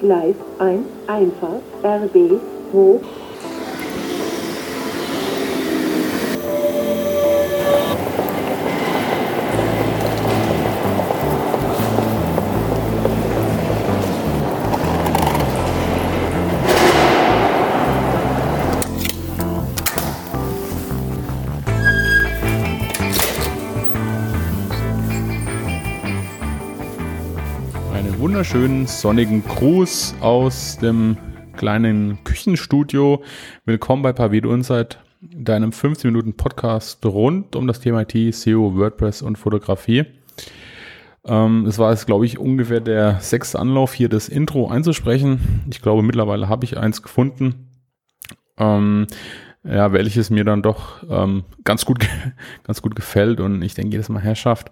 Gleis 0.00 0.34
1, 0.58 0.86
Einfahrt, 1.08 1.62
RB, 1.82 2.40
hoch. 2.72 3.00
Wunderschönen 28.52 28.88
sonnigen 28.88 29.44
Gruß 29.44 30.16
aus 30.20 30.76
dem 30.78 31.16
kleinen 31.56 32.18
Küchenstudio. 32.24 33.22
Willkommen 33.64 34.02
bei 34.02 34.12
Pavido 34.12 34.52
Insight, 34.52 34.98
deinem 35.20 35.70
15 35.70 36.10
Minuten 36.10 36.36
Podcast 36.36 37.06
rund 37.06 37.54
um 37.54 37.68
das 37.68 37.78
Thema 37.78 38.00
IT, 38.00 38.34
SEO, 38.34 38.74
WordPress 38.74 39.22
und 39.22 39.38
Fotografie. 39.38 40.04
Ähm, 41.24 41.64
es 41.66 41.78
war 41.78 41.92
jetzt, 41.92 42.06
glaube 42.06 42.26
ich, 42.26 42.40
ungefähr 42.40 42.80
der 42.80 43.20
sechste 43.20 43.60
Anlauf, 43.60 43.94
hier 43.94 44.08
das 44.08 44.28
Intro 44.28 44.68
einzusprechen. 44.68 45.62
Ich 45.70 45.80
glaube, 45.80 46.02
mittlerweile 46.02 46.48
habe 46.48 46.64
ich 46.64 46.76
eins 46.76 47.02
gefunden. 47.02 47.68
Ähm, 48.58 49.06
ja, 49.62 49.92
welches 49.92 50.30
mir 50.30 50.44
dann 50.44 50.62
doch 50.62 51.02
ähm, 51.10 51.44
ganz 51.64 51.84
gut 51.84 52.08
ganz 52.64 52.80
gut 52.80 52.96
gefällt 52.96 53.40
und 53.40 53.60
ich 53.60 53.74
denke 53.74 53.92
jedes 53.92 54.08
Mal 54.08 54.22
Herrschaft. 54.22 54.70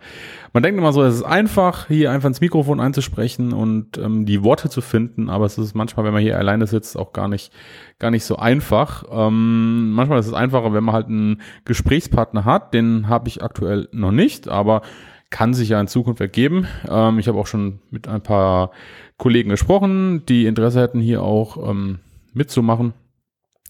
Man 0.55 0.63
denkt 0.63 0.79
immer 0.79 0.95
so, 0.95 1.03
es 1.03 1.17
ist 1.17 1.25
einfach, 1.25 1.89
hier 1.89 2.11
einfach 2.11 2.29
ins 2.29 2.41
Mikrofon 2.41 2.81
einzusprechen 2.81 3.53
und 3.53 3.99
ähm, 3.99 4.25
die 4.25 4.43
Worte 4.43 4.71
zu 4.71 4.81
finden, 4.81 5.29
aber 5.29 5.45
es 5.45 5.59
ist 5.59 5.75
manchmal, 5.75 6.07
wenn 6.07 6.15
man 6.15 6.23
hier 6.23 6.39
alleine 6.39 6.67
sitzt, 6.67 6.97
auch 6.97 7.13
gar 7.13 7.29
nicht 7.29 7.53
gar 7.99 8.11
nicht 8.11 8.25
so 8.25 8.37
einfach. 8.37 9.05
Ähm, 9.11 9.93
manchmal 9.93 10.21
ist 10.21 10.27
es 10.27 10.33
einfacher, 10.33 10.73
wenn 10.73 10.85
man 10.85 10.95
halt 10.95 11.09
einen 11.09 11.43
Gesprächspartner 11.67 12.47
hat, 12.47 12.73
den 12.73 13.09
habe 13.09 13.29
ich 13.29 13.43
aktuell 13.43 13.89
noch 13.93 14.13
nicht, 14.13 14.49
aber 14.49 14.81
kann 15.29 15.53
sich 15.53 15.69
ja 15.69 15.81
in 15.81 15.89
Zukunft 15.89 16.23
ergeben. 16.23 16.67
Ähm, 16.89 17.19
ich 17.19 17.29
habe 17.29 17.39
auch 17.39 17.47
schon 17.47 17.81
mit 17.91 18.09
ein 18.09 18.23
paar 18.23 18.71
Kollegen 19.19 19.51
gesprochen, 19.51 20.25
die 20.27 20.47
Interesse 20.47 20.81
hätten, 20.81 21.01
hier 21.01 21.23
auch 21.23 21.69
ähm, 21.69 21.99
mitzumachen 22.33 22.95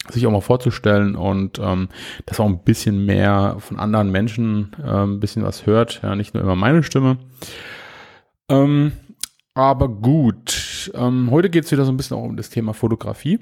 sich 0.09 0.27
auch 0.27 0.31
mal 0.33 0.41
vorzustellen 0.41 1.17
und 1.17 1.59
ähm, 1.59 1.89
dass 2.27 2.41
auch 2.41 2.47
ein 2.47 2.65
bisschen 2.65 3.05
mehr 3.05 3.57
von 3.59 3.79
anderen 3.79 4.11
Menschen 4.11 4.73
äh, 4.83 5.05
ein 5.05 5.21
bisschen 5.21 5.43
was 5.43 5.67
hört, 5.67 6.01
ja, 6.03 6.15
nicht 6.15 6.35
nur 6.35 6.43
immer 6.43 6.57
meine 6.57 6.83
Stimme. 6.83 7.19
Ähm, 8.49 8.93
aber 9.55 9.89
gut, 9.89 10.91
ähm, 10.95 11.31
heute 11.31 11.51
geht 11.51 11.65
es 11.65 11.73
wieder 11.73 11.85
so 11.85 11.93
ein 11.93 11.97
bisschen 11.97 12.17
auch 12.17 12.23
um 12.23 12.37
das 12.37 12.49
Thema 12.51 12.75
Fotografie. 12.75 13.41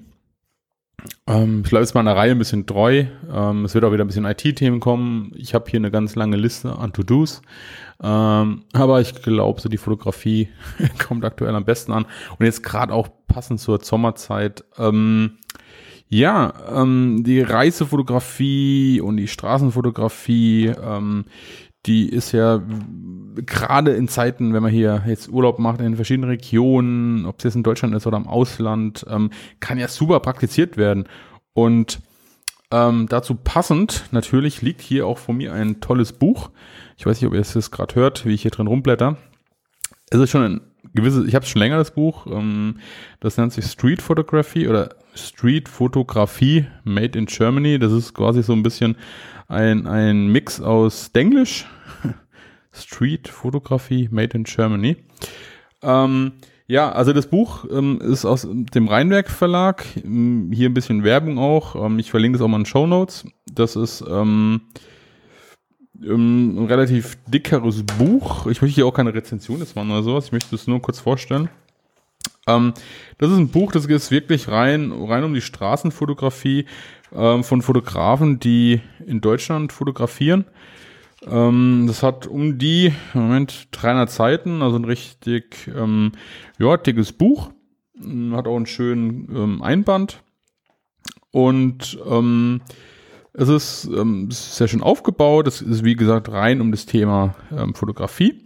Ähm, 1.26 1.62
ich 1.64 1.70
bleibe 1.70 1.84
jetzt 1.84 1.94
mal 1.94 2.00
in 2.00 2.06
der 2.06 2.16
Reihe 2.16 2.32
ein 2.32 2.38
bisschen 2.38 2.66
treu. 2.66 3.04
Ähm, 3.30 3.64
es 3.64 3.74
wird 3.74 3.84
auch 3.84 3.92
wieder 3.92 4.04
ein 4.04 4.06
bisschen 4.06 4.24
IT-Themen 4.24 4.80
kommen. 4.80 5.32
Ich 5.36 5.54
habe 5.54 5.70
hier 5.70 5.78
eine 5.78 5.91
ganz 5.91 6.14
lange 6.14 6.36
Liste 6.36 6.76
an 6.78 6.92
To-Dos. 6.92 7.42
Ähm, 8.02 8.62
aber 8.72 9.00
ich 9.00 9.14
glaube, 9.22 9.60
so 9.60 9.68
die 9.68 9.76
Fotografie 9.76 10.48
kommt 11.06 11.24
aktuell 11.24 11.54
am 11.54 11.64
besten 11.64 11.92
an. 11.92 12.06
Und 12.38 12.44
jetzt 12.44 12.62
gerade 12.62 12.92
auch 12.92 13.08
passend 13.28 13.60
zur 13.60 13.82
Sommerzeit. 13.82 14.64
Ähm, 14.78 15.38
ja, 16.08 16.52
ähm, 16.72 17.22
die 17.24 17.40
Reisefotografie 17.40 19.00
und 19.00 19.16
die 19.16 19.28
Straßenfotografie, 19.28 20.66
ähm, 20.68 21.24
die 21.86 22.08
ist 22.08 22.32
ja 22.32 22.62
gerade 23.34 23.92
in 23.92 24.08
Zeiten, 24.08 24.52
wenn 24.54 24.62
man 24.62 24.72
hier 24.72 25.04
jetzt 25.06 25.28
Urlaub 25.28 25.58
macht 25.58 25.80
in 25.80 25.96
verschiedenen 25.96 26.30
Regionen, 26.30 27.26
ob 27.26 27.38
es 27.38 27.44
jetzt 27.44 27.56
in 27.56 27.62
Deutschland 27.62 27.94
ist 27.94 28.06
oder 28.06 28.16
im 28.16 28.28
Ausland, 28.28 29.04
ähm, 29.08 29.30
kann 29.60 29.78
ja 29.78 29.88
super 29.88 30.20
praktiziert 30.20 30.76
werden. 30.76 31.08
Und 31.52 32.00
ähm, 32.70 33.06
dazu 33.08 33.34
passend, 33.34 34.04
natürlich 34.10 34.62
liegt 34.62 34.81
hier 34.81 35.06
auch 35.06 35.19
vor 35.19 35.34
mir 35.34 35.52
ein 35.52 35.81
tolles 35.81 36.12
Buch. 36.12 36.50
Ich 36.97 37.06
weiß 37.06 37.20
nicht, 37.20 37.28
ob 37.28 37.34
ihr 37.34 37.41
es 37.41 37.54
jetzt 37.54 37.70
gerade 37.70 37.94
hört, 37.94 38.26
wie 38.26 38.34
ich 38.34 38.42
hier 38.42 38.50
drin 38.50 38.66
rumblätter. 38.66 39.16
Es 40.10 40.19
ist 40.19 40.31
schon 40.31 40.42
ein 40.42 40.60
gewisse, 40.94 41.26
ich 41.26 41.34
habe 41.34 41.47
schon 41.47 41.60
länger 41.60 41.76
das 41.76 41.92
Buch, 41.92 42.26
ähm, 42.26 42.78
das 43.20 43.36
nennt 43.36 43.52
sich 43.52 43.64
Street 43.66 44.02
Photography 44.02 44.69
oder 44.69 44.97
Street 45.14 45.69
Fotografie 45.69 46.66
Made 46.84 47.19
in 47.19 47.26
Germany. 47.26 47.78
Das 47.78 47.92
ist 47.92 48.14
quasi 48.14 48.42
so 48.42 48.52
ein 48.52 48.62
bisschen 48.62 48.96
ein, 49.48 49.86
ein 49.86 50.28
Mix 50.28 50.60
aus 50.60 51.12
Denglisch, 51.12 51.66
Street 52.72 53.28
Fotografie 53.28 54.08
Made 54.10 54.36
in 54.36 54.44
Germany. 54.44 54.96
Ähm, 55.82 56.32
ja, 56.69 56.91
also 56.91 57.12
das 57.12 57.28
Buch 57.28 57.64
ähm, 57.70 58.00
ist 58.00 58.25
aus 58.25 58.46
dem 58.50 58.88
Rheinwerk 58.88 59.30
Verlag. 59.30 59.84
Ähm, 60.02 60.50
hier 60.52 60.69
ein 60.69 60.75
bisschen 60.75 61.04
Werbung 61.04 61.38
auch. 61.38 61.76
Ähm, 61.76 61.98
ich 61.98 62.10
verlinke 62.10 62.38
das 62.38 62.44
auch 62.44 62.48
mal 62.48 62.58
in 62.58 62.66
Show 62.66 62.86
Notes. 62.86 63.25
Das 63.52 63.76
ist 63.76 64.04
ähm, 64.08 64.62
ähm, 66.02 66.58
ein 66.58 66.66
relativ 66.66 67.16
dickeres 67.26 67.82
Buch. 67.82 68.46
Ich 68.46 68.62
möchte 68.62 68.74
hier 68.74 68.86
auch 68.86 68.94
keine 68.94 69.14
Rezension 69.14 69.58
jetzt 69.58 69.76
machen 69.76 69.90
oder 69.90 70.02
sowas. 70.02 70.26
Ich 70.26 70.32
möchte 70.32 70.54
es 70.54 70.66
nur 70.66 70.80
kurz 70.80 71.00
vorstellen. 71.00 71.48
Ähm, 72.46 72.74
das 73.18 73.30
ist 73.30 73.38
ein 73.38 73.48
Buch, 73.48 73.72
das 73.72 73.88
geht 73.88 74.10
wirklich 74.10 74.48
rein, 74.48 74.92
rein 74.92 75.24
um 75.24 75.34
die 75.34 75.40
Straßenfotografie 75.40 76.66
ähm, 77.12 77.44
von 77.44 77.62
Fotografen, 77.62 78.38
die 78.38 78.80
in 79.04 79.20
Deutschland 79.20 79.72
fotografieren. 79.72 80.44
Ähm, 81.26 81.84
das 81.86 82.02
hat 82.02 82.26
um 82.26 82.58
die, 82.58 82.92
Moment, 83.14 83.68
300 83.72 84.10
Seiten, 84.10 84.62
also 84.62 84.76
ein 84.76 84.84
richtig, 84.84 85.70
ähm, 85.74 86.12
ja, 86.58 86.76
dickes 86.76 87.12
Buch. 87.12 87.50
Hat 88.32 88.46
auch 88.46 88.56
einen 88.56 88.66
schönen 88.66 89.28
ähm, 89.34 89.62
Einband. 89.62 90.22
Und 91.30 91.98
es 93.38 93.48
ist 93.48 93.84
ähm, 93.94 94.28
sehr 94.30 94.66
schön 94.66 94.82
aufgebaut. 94.82 95.47
Es 95.47 95.60
ist, 95.60 95.84
wie 95.84 95.94
gesagt, 95.94 96.30
rein 96.30 96.60
um 96.60 96.70
das 96.70 96.86
Thema 96.86 97.34
ähm, 97.56 97.74
Fotografie, 97.74 98.42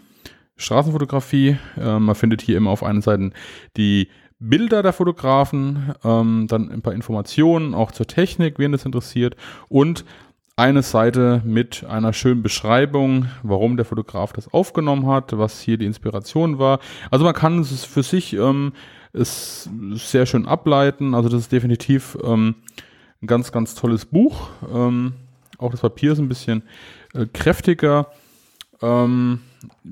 Straßenfotografie. 0.56 1.58
Ähm, 1.78 2.04
man 2.06 2.14
findet 2.14 2.42
hier 2.42 2.56
immer 2.56 2.70
auf 2.70 2.82
einer 2.82 3.00
Seite 3.00 3.30
die 3.76 4.08
Bilder 4.40 4.82
der 4.82 4.92
Fotografen, 4.92 5.94
ähm, 6.02 6.46
dann 6.48 6.70
ein 6.70 6.82
paar 6.82 6.94
Informationen 6.94 7.74
auch 7.74 7.92
zur 7.92 8.06
Technik, 8.06 8.58
wen 8.58 8.72
das 8.72 8.84
interessiert 8.84 9.36
und 9.68 10.04
eine 10.56 10.82
Seite 10.82 11.40
mit 11.44 11.84
einer 11.84 12.12
schönen 12.12 12.42
Beschreibung, 12.42 13.26
warum 13.42 13.76
der 13.76 13.86
Fotograf 13.86 14.32
das 14.32 14.52
aufgenommen 14.52 15.06
hat, 15.06 15.38
was 15.38 15.60
hier 15.60 15.78
die 15.78 15.86
Inspiration 15.86 16.58
war. 16.58 16.80
Also 17.10 17.24
man 17.24 17.34
kann 17.34 17.60
es 17.60 17.84
für 17.84 18.02
sich 18.02 18.34
ähm, 18.34 18.72
es 19.12 19.70
sehr 19.92 20.26
schön 20.26 20.46
ableiten. 20.46 21.14
Also 21.14 21.28
das 21.28 21.42
ist 21.42 21.52
definitiv 21.52 22.18
ähm, 22.22 22.56
ein 23.22 23.26
ganz, 23.26 23.52
ganz 23.52 23.74
tolles 23.74 24.06
Buch. 24.06 24.48
Ähm, 24.72 25.12
auch 25.58 25.70
das 25.70 25.80
Papier 25.80 26.12
ist 26.12 26.18
ein 26.18 26.28
bisschen 26.28 26.62
äh, 27.14 27.26
kräftiger. 27.26 28.06
Ähm, 28.80 29.40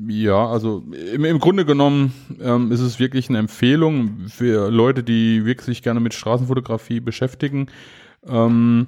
ja, 0.09 0.47
also 0.47 0.83
im, 1.13 1.25
im 1.25 1.39
Grunde 1.39 1.67
genommen 1.67 2.15
ähm, 2.41 2.73
ist 2.73 2.81
es 2.81 2.99
wirklich 2.99 3.29
eine 3.29 3.39
Empfehlung 3.39 4.29
für 4.29 4.71
Leute, 4.71 5.03
die 5.03 5.45
wirklich 5.45 5.67
sich 5.67 5.83
gerne 5.83 6.01
mit 6.01 6.15
Straßenfotografie 6.15 7.01
beschäftigen. 7.01 7.67
Ähm, 8.27 8.87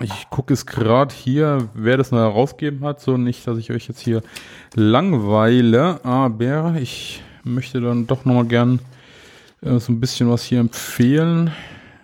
ich 0.00 0.28
gucke 0.30 0.52
es 0.52 0.66
gerade 0.66 1.14
hier, 1.14 1.68
wer 1.74 1.96
das 1.96 2.10
noch 2.10 2.18
herausgegeben 2.18 2.84
hat, 2.84 3.00
so 3.00 3.16
nicht, 3.16 3.46
dass 3.46 3.58
ich 3.58 3.70
euch 3.70 3.86
jetzt 3.86 4.00
hier 4.00 4.22
langweile, 4.74 6.04
aber 6.04 6.74
ich 6.80 7.22
möchte 7.44 7.80
dann 7.80 8.08
doch 8.08 8.24
nochmal 8.24 8.46
gern 8.46 8.80
äh, 9.60 9.78
so 9.78 9.92
ein 9.92 10.00
bisschen 10.00 10.28
was 10.28 10.42
hier 10.42 10.58
empfehlen 10.58 11.52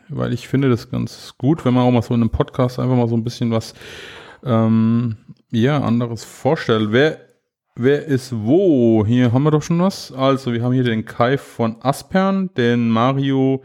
weil 0.09 0.33
ich 0.33 0.49
finde 0.49 0.69
das 0.69 0.91
ganz 0.91 1.35
gut, 1.39 1.65
wenn 1.65 1.75
man 1.75 1.85
auch 1.85 1.91
mal 1.91 2.03
so 2.03 2.15
in 2.15 2.21
einem 2.21 2.31
Podcast 2.31 2.79
einfach 2.79 2.97
mal 2.97 3.09
so 3.09 3.17
ein 3.17 3.25
bisschen 3.25 3.51
was 3.51 3.75
ähm, 4.45 5.17
ja, 5.51 5.81
anderes 5.81 6.25
vorstellt. 6.25 6.89
Wer, 6.93 7.21
wer 7.75 8.05
ist 8.07 8.35
wo? 8.35 9.05
Hier 9.07 9.33
haben 9.33 9.43
wir 9.43 9.51
doch 9.51 9.63
schon 9.63 9.81
was. 9.81 10.13
Also, 10.13 10.53
wir 10.53 10.63
haben 10.63 10.73
hier 10.73 10.85
den 10.85 11.05
Kai 11.05 11.39
von 11.39 11.77
Aspern, 11.81 12.51
den 12.55 12.89
Mario 12.89 13.63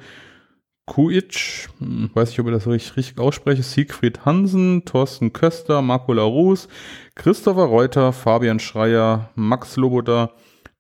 Kuic, 0.86 1.70
hm, 1.80 2.10
weiß 2.14 2.30
nicht, 2.30 2.40
ob 2.42 2.48
ich 2.48 2.54
das 2.54 2.68
richtig, 2.68 2.98
richtig 2.98 3.18
ausspreche, 3.18 3.64
Siegfried 3.64 4.26
Hansen, 4.26 4.84
Thorsten 4.84 5.32
Köster, 5.32 5.82
Marco 5.82 6.12
Larus, 6.12 6.68
Christopher 7.16 7.64
Reuter, 7.64 8.12
Fabian 8.12 8.60
Schreier, 8.60 9.30
Max 9.36 9.78
Loboda, 9.78 10.32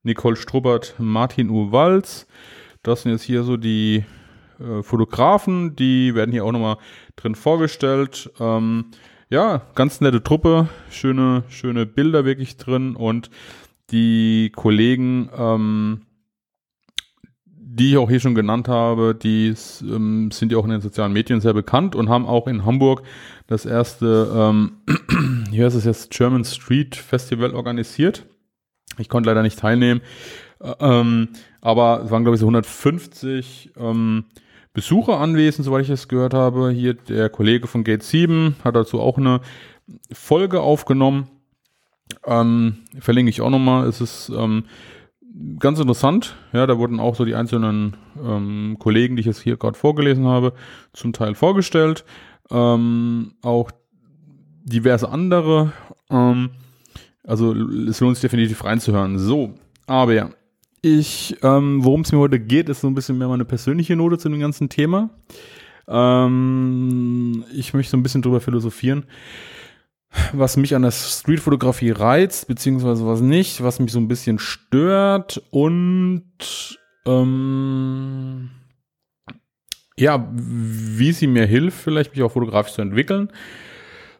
Nicole 0.04 0.36
Strubbert, 0.36 0.96
Martin 0.98 1.50
U. 1.50 1.72
Walz. 1.72 2.28
Das 2.82 3.04
sind 3.04 3.14
jetzt 3.14 3.24
hier 3.24 3.44
so 3.44 3.56
die 3.56 4.04
äh, 4.64 4.84
Fotografen, 4.84 5.76
die 5.76 6.16
werden 6.16 6.32
hier 6.32 6.46
auch 6.46 6.52
nochmal 6.52 6.78
drin 7.16 7.36
vorgestellt. 7.36 8.32
Ähm, 8.40 8.86
ja, 9.30 9.62
ganz 9.76 10.02
nette 10.02 10.24
Truppe, 10.24 10.70
schöne, 10.90 11.44
schöne 11.50 11.86
Bilder 11.86 12.26
wirklich 12.26 12.58
drin 12.58 12.96
und 12.96 13.30
die 13.90 14.52
Kollegen, 14.56 15.30
ähm, 15.36 16.02
die 17.46 17.92
ich 17.92 17.98
auch 17.98 18.10
hier 18.10 18.20
schon 18.20 18.36
genannt 18.36 18.68
habe, 18.68 19.16
die 19.16 19.54
ähm, 19.82 20.30
sind 20.32 20.52
ja 20.52 20.58
auch 20.60 20.66
in 20.66 20.70
den 20.70 20.82
sozialen 20.82 21.14
Medien 21.14 21.42
sehr 21.42 21.54
bekannt 21.54 21.96
und 21.96 22.10
haben 22.10 22.28
auch 22.28 22.48
in 22.48 22.66
Hamburg 22.66 23.02
das 23.48 23.66
erste, 23.66 24.32
ähm, 24.36 24.78
hier 25.50 25.68
ist 25.68 25.74
es 25.74 25.86
jetzt 25.86 26.12
German 26.12 26.46
Street 26.46 26.96
Festival 26.96 27.56
organisiert. 27.56 28.28
Ich 29.00 29.10
konnte 29.10 29.30
leider 29.30 29.42
nicht 29.42 29.58
teilnehmen. 29.58 30.02
Äh, 30.60 30.74
ähm, 30.80 31.30
Aber 31.62 32.04
es 32.04 32.12
waren, 32.12 32.24
glaube 32.24 32.36
ich, 32.36 32.42
so 32.42 32.46
150 32.46 33.72
ähm, 33.78 34.26
Besucher 34.74 35.20
anwesend, 35.20 35.66
soweit 35.66 35.84
ich 35.84 35.90
es 35.90 36.08
gehört 36.08 36.34
habe. 36.34 36.72
Hier 36.72 36.96
der 36.96 37.30
Kollege 37.30 37.68
von 37.68 37.84
Gate 37.84 38.04
7 38.04 38.56
hat 38.64 38.76
dazu 38.76 39.00
auch 39.00 39.18
eine 39.18 39.42
Folge 40.12 40.62
aufgenommen. 40.62 41.30
Ähm, 42.26 42.80
verlinke 43.00 43.30
ich 43.30 43.42
auch 43.42 43.52
nochmal. 43.52 43.88
Es 43.88 44.02
ist 44.02 44.30
ähm, 44.30 44.66
ganz 45.60 45.80
interessant. 45.80 46.36
Ja, 46.54 46.66
da 46.66 46.78
wurden 46.78 47.00
auch 47.00 47.16
so 47.16 47.24
die 47.24 47.36
einzelnen 47.36 47.98
ähm, 48.22 48.78
Kollegen, 48.80 49.16
die 49.16 49.22
ich 49.22 49.28
jetzt 49.28 49.42
hier 49.42 49.58
gerade 49.58 49.78
vorgelesen 49.78 50.26
habe, 50.26 50.54
zum 50.92 51.14
Teil 51.14 51.36
vorgestellt. 51.36 52.04
Ähm, 52.50 53.36
auch 53.44 53.72
diverse 54.64 55.10
andere. 55.10 55.72
Ähm, 56.10 56.52
also 57.24 57.54
es 57.54 58.00
lohnt 58.00 58.18
sich 58.18 58.22
definitiv 58.22 58.64
reinzuhören. 58.64 59.18
So, 59.20 59.54
aber 59.86 60.14
ich, 60.84 61.38
ähm, 61.42 61.84
worum 61.84 62.02
es 62.02 62.12
mir 62.12 62.20
heute 62.20 62.40
geht, 62.40 62.68
ist 62.68 62.82
so 62.82 62.88
ein 62.88 62.94
bisschen 62.94 63.18
mehr 63.18 63.30
meine 63.30 63.46
persönliche 63.46 63.96
Note 63.96 64.18
zu 64.18 64.28
dem 64.28 64.42
ganzen 64.42 64.68
Thema. 64.68 65.10
Ähm, 65.88 67.46
ich 67.54 67.74
möchte 67.74 67.92
so 67.92 67.98
ein 67.98 68.04
bisschen 68.04 68.22
drüber 68.22 68.42
philosophieren, 68.42 69.06
was 70.34 70.58
mich 70.58 70.76
an 70.76 70.82
der 70.82 70.92
Streetfotografie 70.92 71.92
reizt, 71.92 72.48
beziehungsweise 72.48 73.08
was 73.08 73.22
nicht, 73.22 73.64
was 73.64 73.80
mich 73.80 73.94
so 73.94 74.00
ein 74.00 74.10
bisschen 74.10 74.40
stört 74.40 75.42
und 75.52 76.78
ähm, 77.06 78.50
ja, 79.98 80.30
wie 80.34 81.14
sie 81.14 81.28
mir 81.28 81.46
hilft, 81.46 81.82
vielleicht 81.82 82.12
mich 82.12 82.24
auch 82.24 82.32
fotografisch 82.34 82.74
zu 82.74 82.82
entwickeln. 82.82 83.30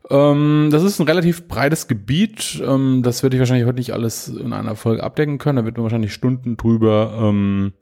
Ähm, 0.10 0.70
das 0.72 0.84
ist 0.84 1.00
ein 1.00 1.08
relativ 1.08 1.48
breites 1.48 1.88
Gebiet. 1.88 2.62
Ähm, 2.66 3.02
das 3.04 3.24
werde 3.24 3.36
ich 3.36 3.40
wahrscheinlich 3.40 3.66
heute 3.66 3.78
nicht 3.78 3.94
alles 3.94 4.28
in 4.28 4.54
einer 4.54 4.76
Folge 4.76 5.04
abdecken 5.04 5.38
können. 5.38 5.58
Da 5.58 5.66
wird 5.66 5.78
man 5.78 5.84
wahrscheinlich 5.84 6.14
Stunden 6.14 6.58
drüber, 6.58 7.14
ähm, 7.18 7.74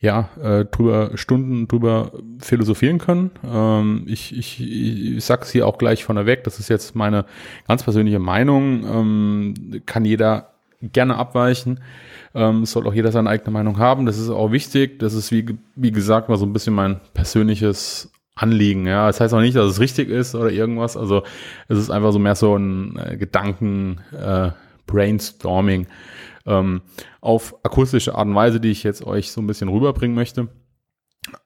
ja, 0.00 0.30
äh, 0.42 0.64
drüber, 0.64 1.12
Stunden 1.14 1.68
drüber 1.68 2.12
philosophieren 2.40 2.98
können. 2.98 3.30
Ähm, 3.44 4.04
ich, 4.06 4.36
ich, 4.36 4.60
ich 4.60 5.24
sag's 5.24 5.50
hier 5.50 5.66
auch 5.66 5.78
gleich 5.78 6.04
von 6.04 6.16
der 6.16 6.26
weg. 6.26 6.42
Das 6.44 6.58
ist 6.58 6.68
jetzt 6.68 6.96
meine 6.96 7.24
ganz 7.68 7.84
persönliche 7.84 8.18
Meinung. 8.18 8.84
Ähm, 8.84 9.82
kann 9.86 10.04
jeder 10.04 10.48
gerne 10.80 11.16
abweichen. 11.16 11.80
Ähm, 12.34 12.64
soll 12.64 12.88
auch 12.88 12.94
jeder 12.94 13.12
seine 13.12 13.30
eigene 13.30 13.52
Meinung 13.52 13.78
haben. 13.78 14.06
Das 14.06 14.18
ist 14.18 14.30
auch 14.30 14.50
wichtig. 14.50 14.98
Das 14.98 15.14
ist, 15.14 15.30
wie, 15.30 15.56
wie 15.76 15.92
gesagt, 15.92 16.28
mal 16.28 16.38
so 16.38 16.46
ein 16.46 16.52
bisschen 16.52 16.74
mein 16.74 17.00
persönliches 17.14 18.10
Anliegen. 18.42 18.86
Ja, 18.86 19.06
das 19.06 19.20
heißt 19.20 19.32
auch 19.34 19.40
nicht, 19.40 19.56
dass 19.56 19.70
es 19.70 19.80
richtig 19.80 20.08
ist 20.08 20.34
oder 20.34 20.50
irgendwas. 20.50 20.96
Also 20.96 21.22
es 21.68 21.78
ist 21.78 21.90
einfach 21.90 22.12
so 22.12 22.18
mehr 22.18 22.34
so 22.34 22.56
ein 22.56 22.96
äh, 22.98 23.16
Gedanken 23.16 24.00
äh, 24.12 24.50
Brainstorming 24.86 25.86
ähm, 26.46 26.82
auf 27.20 27.54
akustische 27.62 28.14
Art 28.14 28.26
und 28.26 28.34
Weise, 28.34 28.60
die 28.60 28.70
ich 28.70 28.82
jetzt 28.82 29.06
euch 29.06 29.30
so 29.30 29.40
ein 29.40 29.46
bisschen 29.46 29.68
rüberbringen 29.68 30.14
möchte. 30.14 30.48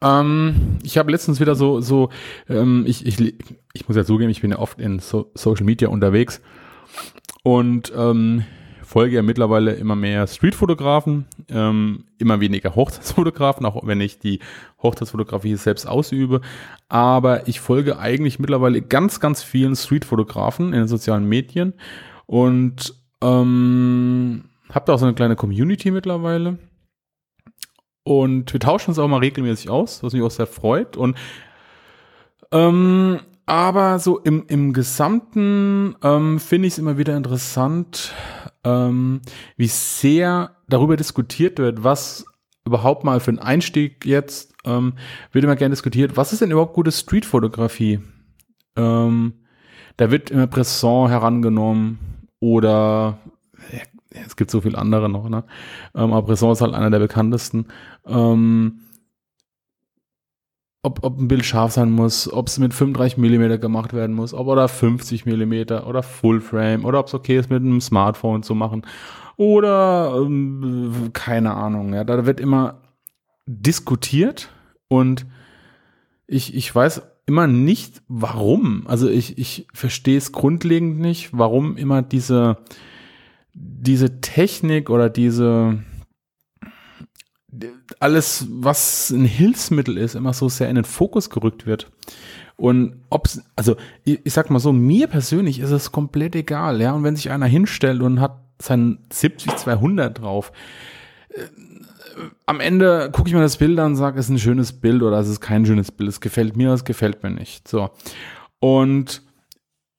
Ähm, 0.01 0.79
ich 0.83 0.97
habe 0.97 1.11
letztens 1.11 1.39
wieder 1.39 1.55
so, 1.55 1.81
so 1.81 2.09
ähm, 2.49 2.85
ich, 2.87 3.07
ich, 3.07 3.35
ich 3.75 3.89
muss 3.89 3.97
ja 3.97 4.05
zugeben, 4.05 4.31
ich 4.31 4.41
bin 4.41 4.51
ja 4.51 4.59
oft 4.59 4.81
in 4.81 4.99
so 4.99 5.31
Social 5.35 5.67
Media 5.67 5.89
unterwegs 5.89 6.41
und 7.43 7.93
ähm, 7.95 8.45
folge 8.87 9.17
ja 9.17 9.23
mittlerweile 9.23 9.73
immer 9.73 9.97
mehr 9.97 10.27
Streetfotografen, 10.27 11.27
ähm, 11.49 12.05
immer 12.19 12.41
weniger 12.41 12.75
Hochzeitsfotografen, 12.77 13.67
auch 13.67 13.85
wenn 13.87 14.01
ich 14.01 14.21
die 14.21 14.39
Hochzeitsfotografie 14.81 15.57
selbst 15.57 15.87
ausübe. 15.87 16.41
Aber 16.89 17.49
ich 17.49 17.61
folge 17.61 17.99
eigentlich 17.99 18.39
mittlerweile 18.39 18.81
ganz, 18.81 19.19
ganz 19.19 19.43
vielen 19.43 19.75
Streetfotografen 19.75 20.67
in 20.67 20.81
den 20.81 20.89
sozialen 20.89 21.29
Medien 21.29 21.75
und 22.27 22.95
ähm, 23.23 24.45
habe 24.71 24.87
da 24.87 24.95
auch 24.95 24.99
so 24.99 25.07
eine 25.07 25.15
kleine 25.15 25.37
Community 25.37 25.91
mittlerweile. 25.91 26.59
Und 28.05 28.53
wir 28.53 28.61
tauschen 28.61 28.91
uns 28.91 29.01
auch 29.01 29.09
mal 29.09 29.19
regelmäßig 29.19 29.69
aus, 29.69 30.05
was 30.05 30.13
mich 30.13 30.23
auch 30.23 30.31
sehr 30.31 30.47
freut. 30.47 30.97
Und 30.97 31.17
ähm, 32.53 33.19
aber 33.47 34.01
so 34.01 34.19
im, 34.19 34.45
im 34.49 34.73
Gesamten 34.73 35.95
ähm, 36.03 36.41
finde 36.41 36.67
ich 36.67 36.75
es 36.75 36.79
immer 36.79 36.99
wieder 36.99 37.17
interessant, 37.17 38.13
ähm, 38.65 39.21
wie 39.57 39.69
sehr 39.69 40.57
darüber 40.69 40.97
diskutiert 40.97 41.59
wird, 41.59 41.85
was 41.85 42.27
überhaupt 42.65 43.05
mal 43.05 43.21
für 43.21 43.31
einen 43.31 43.39
Einstieg 43.39 44.05
jetzt, 44.05 44.53
ähm, 44.65 44.95
wird 45.31 45.45
immer 45.45 45.55
gerne 45.55 45.73
diskutiert, 45.73 46.17
was 46.17 46.33
ist 46.33 46.43
denn 46.43 46.51
überhaupt 46.51 46.75
gute 46.75 46.91
Streetfotografie? 46.91 48.01
Ähm, 48.75 49.35
da 49.97 50.11
wird 50.11 50.31
immer 50.31 50.49
Bresson 50.49 51.09
herangenommen 51.09 51.99
oder 52.41 53.19
ja, 53.73 54.23
es 54.27 54.35
gibt 54.35 54.51
so 54.51 54.61
viele 54.61 54.77
andere 54.77 55.09
noch, 55.09 55.29
ne? 55.29 55.45
Ähm, 55.95 56.13
aber 56.13 56.23
Bresson 56.23 56.53
ist 56.53 56.61
halt 56.61 56.75
einer 56.75 56.91
der 56.91 56.99
bekanntesten. 56.99 57.67
Ähm, 58.07 58.81
ob, 60.87 61.03
ob 61.03 61.19
ein 61.19 61.27
Bild 61.27 61.45
scharf 61.45 61.73
sein 61.73 61.91
muss, 61.91 62.33
ob 62.33 62.47
es 62.47 62.59
mit 62.59 62.73
35 62.73 63.19
mm 63.19 63.61
gemacht 63.61 63.93
werden 63.93 64.15
muss, 64.15 64.33
ob 64.33 64.47
oder 64.47 64.69
50 64.69 65.27
mm 65.27 65.85
oder 65.85 66.05
Full 66.05 66.41
Frame 66.41 66.85
oder 66.85 67.01
ob 67.01 67.09
es 67.09 67.15
okay 67.15 67.37
ist, 67.37 67.51
mit 67.51 67.61
einem 67.61 67.81
Smartphone 67.81 68.45
zu 68.45 68.55
machen 68.55 68.83
oder 69.37 70.15
ähm, 70.17 71.11
keine 71.13 71.55
Ahnung. 71.55 71.93
Ja, 71.93 72.05
da 72.05 72.25
wird 72.25 72.39
immer 72.39 72.83
diskutiert 73.47 74.51
und 74.87 75.27
ich, 76.29 76.55
ich 76.55 76.73
weiß 76.73 77.03
immer 77.27 77.49
nicht, 77.49 78.03
warum. 78.07 78.87
Also 78.87 79.09
ich, 79.09 79.39
ich 79.39 79.67
verstehe 79.75 80.19
es 80.19 80.31
grundlegend 80.31 81.01
nicht, 81.01 81.31
warum 81.33 81.77
immer 81.77 82.03
diese, 82.03 82.59
diese 83.53 84.21
Technik 84.21 84.89
oder 84.89 85.11
diese 85.11 85.83
alles, 88.01 88.47
was 88.51 89.11
ein 89.11 89.25
Hilfsmittel 89.25 89.97
ist, 89.97 90.15
immer 90.15 90.33
so 90.33 90.49
sehr 90.49 90.69
in 90.69 90.77
den 90.77 90.85
Fokus 90.85 91.31
gerückt 91.31 91.67
wird. 91.67 91.91
Und 92.57 93.03
ob's, 93.11 93.43
also 93.55 93.77
ich, 94.05 94.21
ich 94.25 94.33
sag 94.33 94.51
mal 94.51 94.59
so, 94.59 94.73
mir 94.73 95.07
persönlich 95.09 95.61
ist 95.61 95.71
es 95.71 95.93
komplett 95.93 96.35
egal, 96.35 96.81
ja. 96.81 96.93
Und 96.93 97.05
wenn 97.05 97.17
sich 97.17 97.31
einer 97.31 97.47
hinstellt 97.47 98.01
und 98.01 98.21
hat 98.21 98.41
sein 98.61 98.99
70-200 99.13 100.11
drauf, 100.11 100.53
äh, 101.29 101.43
am 102.47 102.61
Ende 102.61 103.11
gucke 103.13 103.29
ich 103.29 103.35
mir 103.35 103.43
das 103.43 103.59
Bild 103.59 103.79
an 103.79 103.93
und 103.93 103.97
sage, 103.97 104.19
es 104.19 104.27
ist 104.27 104.31
ein 104.31 104.39
schönes 104.39 104.73
Bild 104.73 105.03
oder 105.03 105.19
es 105.19 105.29
ist 105.29 105.41
kein 105.41 105.67
schönes 105.67 105.93
Bild. 105.93 106.09
Es 106.09 106.21
gefällt 106.21 106.57
mir, 106.57 106.73
es 106.73 106.85
gefällt 106.85 107.23
mir 107.23 107.31
nicht. 107.31 107.69
So. 107.69 107.91
Und 108.59 109.23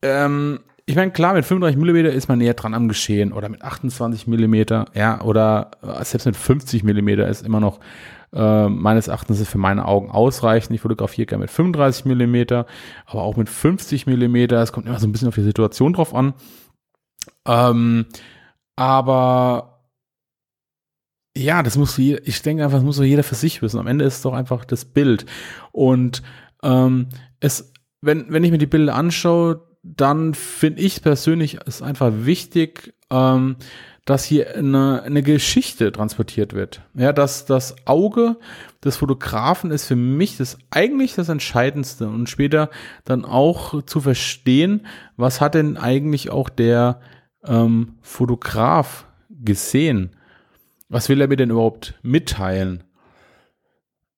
ähm, 0.02 0.62
ich 0.90 0.96
meine, 0.96 1.12
klar, 1.12 1.34
mit 1.34 1.44
35 1.44 1.78
mm 1.78 2.06
ist 2.16 2.30
man 2.30 2.40
näher 2.40 2.54
dran 2.54 2.74
am 2.74 2.88
Geschehen 2.88 3.34
oder 3.34 3.50
mit 3.50 3.62
28 3.62 4.26
mm, 4.26 4.56
ja, 4.94 5.22
oder 5.22 5.72
äh, 5.82 6.04
selbst 6.06 6.26
mit 6.26 6.38
50 6.38 6.84
mm 6.84 7.10
ist 7.10 7.46
immer 7.46 7.60
noch 7.60 7.82
äh, 8.34 8.70
meines 8.70 9.10
Erachtens 9.10 9.46
für 9.50 9.58
meine 9.58 9.86
Augen 9.86 10.10
ausreichend. 10.10 10.74
Ich 10.74 10.82
fotografiere 10.82 11.26
gerne 11.26 11.42
mit 11.42 11.52
35 11.52 12.06
mm, 12.06 12.64
aber 13.06 13.22
auch 13.22 13.36
mit 13.36 13.50
50 13.50 14.08
mm. 14.08 14.36
Es 14.54 14.72
kommt 14.72 14.88
immer 14.88 14.98
so 14.98 15.08
ein 15.08 15.12
bisschen 15.12 15.28
auf 15.28 15.36
die 15.36 15.44
Situation 15.44 15.92
drauf 15.92 16.16
an. 16.16 16.34
Ähm, 17.46 18.06
aber 18.78 19.82
ja, 21.36 21.64
das 21.64 21.78
muss 21.78 21.98
jeder, 21.98 22.26
ich 22.26 22.42
denke 22.42 22.64
einfach, 22.64 22.78
das 22.78 22.86
muss 22.86 23.00
jeder 23.00 23.24
für 23.24 23.36
sich 23.36 23.62
wissen. 23.62 23.80
Am 23.82 23.88
Ende 23.88 24.06
ist 24.06 24.16
es 24.16 24.22
doch 24.22 24.34
einfach 24.34 24.64
das 24.64 24.86
Bild. 24.86 25.26
Und 25.74 26.24
ähm, 26.64 27.10
es, 27.42 27.74
wenn, 28.00 28.32
wenn 28.32 28.46
ich 28.46 28.52
mir 28.52 28.58
die 28.58 28.68
Bilder 28.68 28.96
anschaue, 28.96 29.67
dann 29.96 30.34
finde 30.34 30.82
ich 30.82 31.02
persönlich 31.02 31.60
es 31.66 31.82
einfach 31.82 32.12
wichtig, 32.14 32.94
ähm, 33.10 33.56
dass 34.06 34.24
hier 34.24 34.56
eine, 34.56 35.04
eine 35.04 35.22
Geschichte 35.22 35.92
transportiert 35.92 36.54
wird. 36.54 36.82
Ja, 36.94 37.12
dass 37.12 37.46
das 37.46 37.76
Auge 37.86 38.38
des 38.84 38.96
Fotografen 38.96 39.70
ist 39.70 39.86
für 39.86 39.98
mich 39.98 40.38
das 40.38 40.58
eigentlich 40.72 41.14
das 41.16 41.28
Entscheidendste 41.28 42.08
und 42.08 42.30
später 42.30 42.70
dann 43.04 43.26
auch 43.26 43.84
zu 43.84 44.00
verstehen, 44.00 44.88
was 45.18 45.42
hat 45.42 45.56
denn 45.56 45.76
eigentlich 45.76 46.30
auch 46.30 46.48
der 46.48 47.02
ähm, 47.46 47.98
Fotograf 48.02 49.08
gesehen? 49.30 50.16
Was 50.88 51.10
will 51.10 51.20
er 51.20 51.28
mir 51.28 51.36
denn 51.36 51.50
überhaupt 51.50 51.96
mitteilen? 52.02 52.86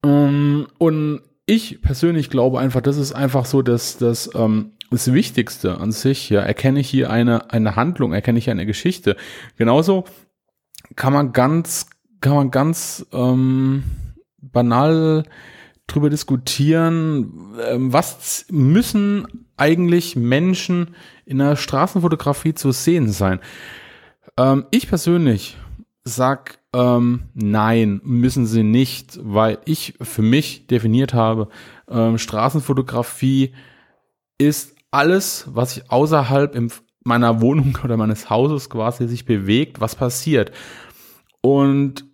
Ähm, 0.06 0.68
und 0.78 1.22
ich 1.48 1.82
persönlich 1.82 2.30
glaube 2.30 2.60
einfach, 2.60 2.82
das 2.82 2.98
ist 2.98 3.14
einfach 3.14 3.46
so, 3.46 3.64
dass 3.64 3.98
das 3.98 4.30
ähm, 4.36 4.74
das 4.91 5.13
Wichtigste 5.13 5.79
an 5.79 5.91
sich, 5.91 6.29
ja, 6.29 6.41
erkenne 6.41 6.79
ich 6.79 6.89
hier 6.89 7.10
eine, 7.10 7.51
eine 7.51 7.75
Handlung, 7.75 8.13
erkenne 8.13 8.39
ich 8.39 8.50
eine 8.50 8.65
Geschichte. 8.65 9.15
Genauso 9.58 10.05
kann 10.96 11.13
man 11.13 11.31
ganz, 11.31 11.88
kann 12.22 12.36
man 12.36 12.51
ganz 12.51 13.05
ähm, 13.12 13.84
banal 14.41 15.24
drüber 15.88 16.10
diskutieren, 16.10 17.55
ähm, 17.67 17.91
was 17.93 18.46
müssen 18.50 19.46
eigentlich 19.58 20.15
Menschen 20.15 20.96
in 21.25 21.39
der 21.39 21.55
Straßenfotografie 21.55 22.53
zu 22.53 22.72
sehen 22.72 23.12
sein. 23.12 23.39
Ähm, 24.38 24.65
ich 24.72 24.88
persönlich 24.88 25.58
sag 26.03 26.60
ähm, 26.74 27.24
nein, 27.34 28.00
müssen 28.03 28.46
sie 28.46 28.63
nicht, 28.63 29.19
weil 29.22 29.58
ich 29.65 29.96
für 30.01 30.22
mich 30.22 30.67
definiert 30.67 31.13
habe, 31.13 31.50
ähm, 31.89 32.17
Straßenfotografie 32.17 33.53
ist 34.38 34.75
alles, 34.91 35.46
was 35.48 35.74
sich 35.74 35.91
außerhalb 35.91 36.55
im, 36.55 36.72
meiner 37.03 37.41
Wohnung 37.41 37.77
oder 37.84 37.98
meines 37.98 38.29
Hauses 38.29 38.69
quasi 38.69 39.08
sich 39.08 39.25
bewegt, 39.25 39.79
was 39.81 39.96
passiert. 39.96 40.51
Und 41.41 42.05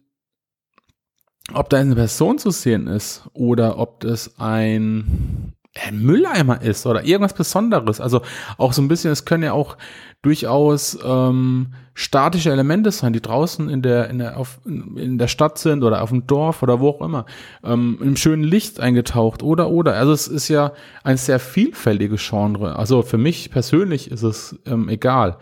ob 1.53 1.69
da 1.69 1.77
eine 1.77 1.95
Person 1.95 2.37
zu 2.37 2.51
sehen 2.51 2.87
ist 2.87 3.23
oder 3.33 3.77
ob 3.77 3.99
das 3.99 4.39
ein, 4.39 5.53
ein 5.83 6.01
Mülleimer 6.01 6.61
ist 6.61 6.85
oder 6.85 7.03
irgendwas 7.03 7.33
Besonderes. 7.33 7.99
Also 7.99 8.21
auch 8.57 8.73
so 8.73 8.81
ein 8.81 8.87
bisschen, 8.87 9.11
es 9.11 9.25
können 9.25 9.43
ja 9.43 9.53
auch 9.53 9.77
durchaus 10.21 10.97
ähm, 11.05 11.73
statische 11.93 12.51
Elemente 12.51 12.91
sein, 12.91 13.13
die 13.13 13.21
draußen 13.21 13.69
in 13.69 13.81
der, 13.81 14.09
in 14.09 14.19
der, 14.19 14.37
auf, 14.37 14.59
in 14.65 15.17
der 15.17 15.27
Stadt 15.27 15.57
sind 15.57 15.83
oder 15.83 16.01
auf 16.01 16.09
dem 16.09 16.25
Dorf 16.27 16.63
oder 16.63 16.79
wo 16.79 16.89
auch 16.89 17.01
immer, 17.01 17.25
ähm, 17.63 17.99
im 18.01 18.15
schönen 18.15 18.43
Licht 18.43 18.79
eingetaucht 18.79 19.43
oder 19.43 19.69
oder. 19.69 19.93
Also 19.93 20.13
es 20.13 20.27
ist 20.27 20.47
ja 20.47 20.71
ein 21.03 21.17
sehr 21.17 21.39
vielfältiges 21.39 22.27
Genre. 22.27 22.75
Also 22.75 23.01
für 23.01 23.17
mich 23.17 23.51
persönlich 23.51 24.09
ist 24.09 24.23
es 24.23 24.57
ähm, 24.65 24.89
egal. 24.89 25.37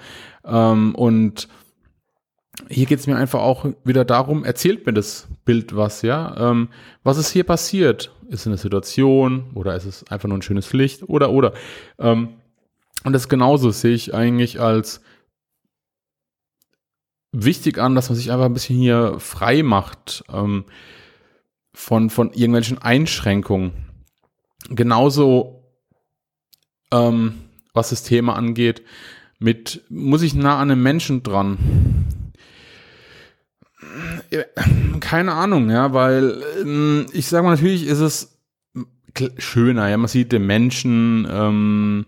Ähm, 0.46 0.96
und 0.96 1.48
hier 2.70 2.86
geht 2.86 3.00
es 3.00 3.08
mir 3.08 3.18
einfach 3.18 3.40
auch 3.42 3.66
wieder 3.84 4.06
darum, 4.06 4.44
erzählt 4.44 4.86
mir 4.86 4.94
das 4.94 5.28
Bild 5.44 5.76
was, 5.76 6.02
ja? 6.04 6.36
Ähm, 6.38 6.70
was 7.04 7.18
ist 7.18 7.32
hier 7.32 7.44
passiert? 7.44 8.12
Ist 8.30 8.42
es 8.42 8.48
eine 8.48 8.58
Situation 8.58 9.52
oder 9.56 9.76
ist 9.76 9.86
es 9.86 10.04
einfach 10.12 10.30
nur 10.30 10.38
ein 10.38 10.44
schönes 10.44 10.72
Licht 10.74 11.04
oder 11.04 11.32
oder? 11.32 11.54
Ähm, 11.98 12.36
und 13.04 13.14
das 13.14 13.28
genauso 13.28 13.72
sehe 13.72 13.94
ich 13.94 14.14
eigentlich 14.14 14.62
als 14.62 15.02
wichtig 17.32 17.80
an, 17.80 17.96
dass 17.96 18.10
man 18.10 18.16
sich 18.16 18.32
einfach 18.32 18.46
ein 18.46 18.54
bisschen 18.54 18.78
hier 18.78 19.20
frei 19.20 19.64
macht 19.64 20.24
ähm, 20.32 20.66
von, 21.74 22.10
von 22.10 22.32
irgendwelchen 22.32 22.78
Einschränkungen. 22.78 23.72
Genauso, 24.70 25.64
ähm, 26.92 27.34
was 27.74 27.90
das 27.90 28.04
Thema 28.04 28.36
angeht, 28.36 28.84
mit, 29.40 29.84
muss 29.90 30.22
ich 30.22 30.36
nah 30.36 30.60
an 30.60 30.72
einem 30.72 30.84
Menschen 30.84 31.24
dran? 31.24 31.58
Keine 35.00 35.34
Ahnung, 35.34 35.70
ja, 35.70 35.94
weil 35.94 36.42
ähm, 36.62 37.06
ich 37.14 37.28
sage 37.28 37.44
mal, 37.44 37.52
natürlich 37.52 37.86
ist 37.88 38.00
es 38.00 38.40
schöner, 39.38 39.90
ja, 39.90 39.98
man 39.98 40.08
sieht 40.08 40.32
den 40.32 40.46
Menschen 40.48 41.28
ähm, 41.30 42.06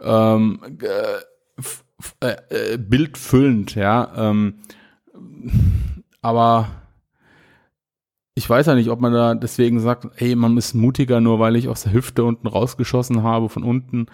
ähm, 0.00 0.60
äh, 2.20 2.36
äh, 2.50 2.78
bildfüllend, 2.78 3.74
ja, 3.74 4.12
ähm, 4.16 4.54
aber 6.20 6.68
ich 8.34 8.48
weiß 8.48 8.66
ja 8.66 8.74
nicht, 8.74 8.90
ob 8.90 9.00
man 9.00 9.12
da 9.12 9.34
deswegen 9.34 9.80
sagt, 9.80 10.08
hey, 10.16 10.36
man 10.36 10.56
ist 10.56 10.74
mutiger, 10.74 11.20
nur 11.20 11.38
weil 11.40 11.56
ich 11.56 11.68
aus 11.68 11.82
der 11.82 11.92
Hüfte 11.92 12.24
unten 12.24 12.46
rausgeschossen 12.46 13.22
habe, 13.22 13.48
von 13.48 13.64
unten, 13.64 14.06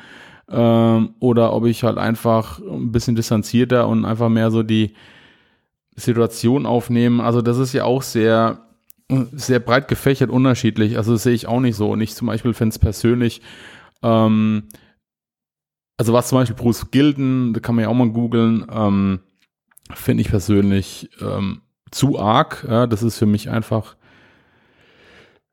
ähm, 0.51 1.15
oder 1.21 1.53
ob 1.53 1.67
ich 1.67 1.85
halt 1.85 1.99
einfach 1.99 2.59
ein 2.59 2.93
bisschen 2.93 3.17
distanzierter 3.17 3.89
und 3.89 4.05
einfach 4.05 4.29
mehr 4.29 4.51
so 4.51 4.63
die 4.63 4.95
Situation 5.97 6.67
aufnehmen. 6.67 7.21
Also 7.21 7.43
das 7.43 7.59
ist 7.59 7.73
ja 7.73 7.85
auch 7.85 8.03
sehr, 8.03 8.67
sehr 9.33 9.61
breit 9.61 9.89
gefächert 9.89 10.31
unterschiedlich. 10.31 10.97
Also 10.97 11.13
das 11.13 11.23
sehe 11.23 11.35
ich 11.35 11.47
auch 11.47 11.61
nicht 11.61 11.77
so. 11.77 11.91
Und 11.91 12.01
ich 12.01 12.15
zum 12.15 12.27
Beispiel 12.27 12.55
finde 12.55 12.75
es 12.75 12.79
persönlich, 12.79 13.43
ähm, 14.03 14.69
also 15.97 16.13
was 16.13 16.29
zum 16.29 16.39
Beispiel 16.39 16.57
Bruce 16.57 16.91
Gilden, 16.91 17.55
da 17.55 17.61
kann 17.61 17.75
man 17.75 17.85
ja 17.85 17.89
auch 17.89 17.95
mal 17.95 18.11
googeln, 18.11 18.67
ähm, 18.71 19.21
finde 19.95 20.23
ich 20.23 20.29
persönlich 20.29 21.11
ähm, 21.21 21.63
zu 21.91 22.19
arg. 22.19 22.67
Ja, 22.69 22.87
das 22.87 23.03
ist 23.03 23.19
für 23.19 23.27
mich 23.27 23.51
einfach, 23.51 23.97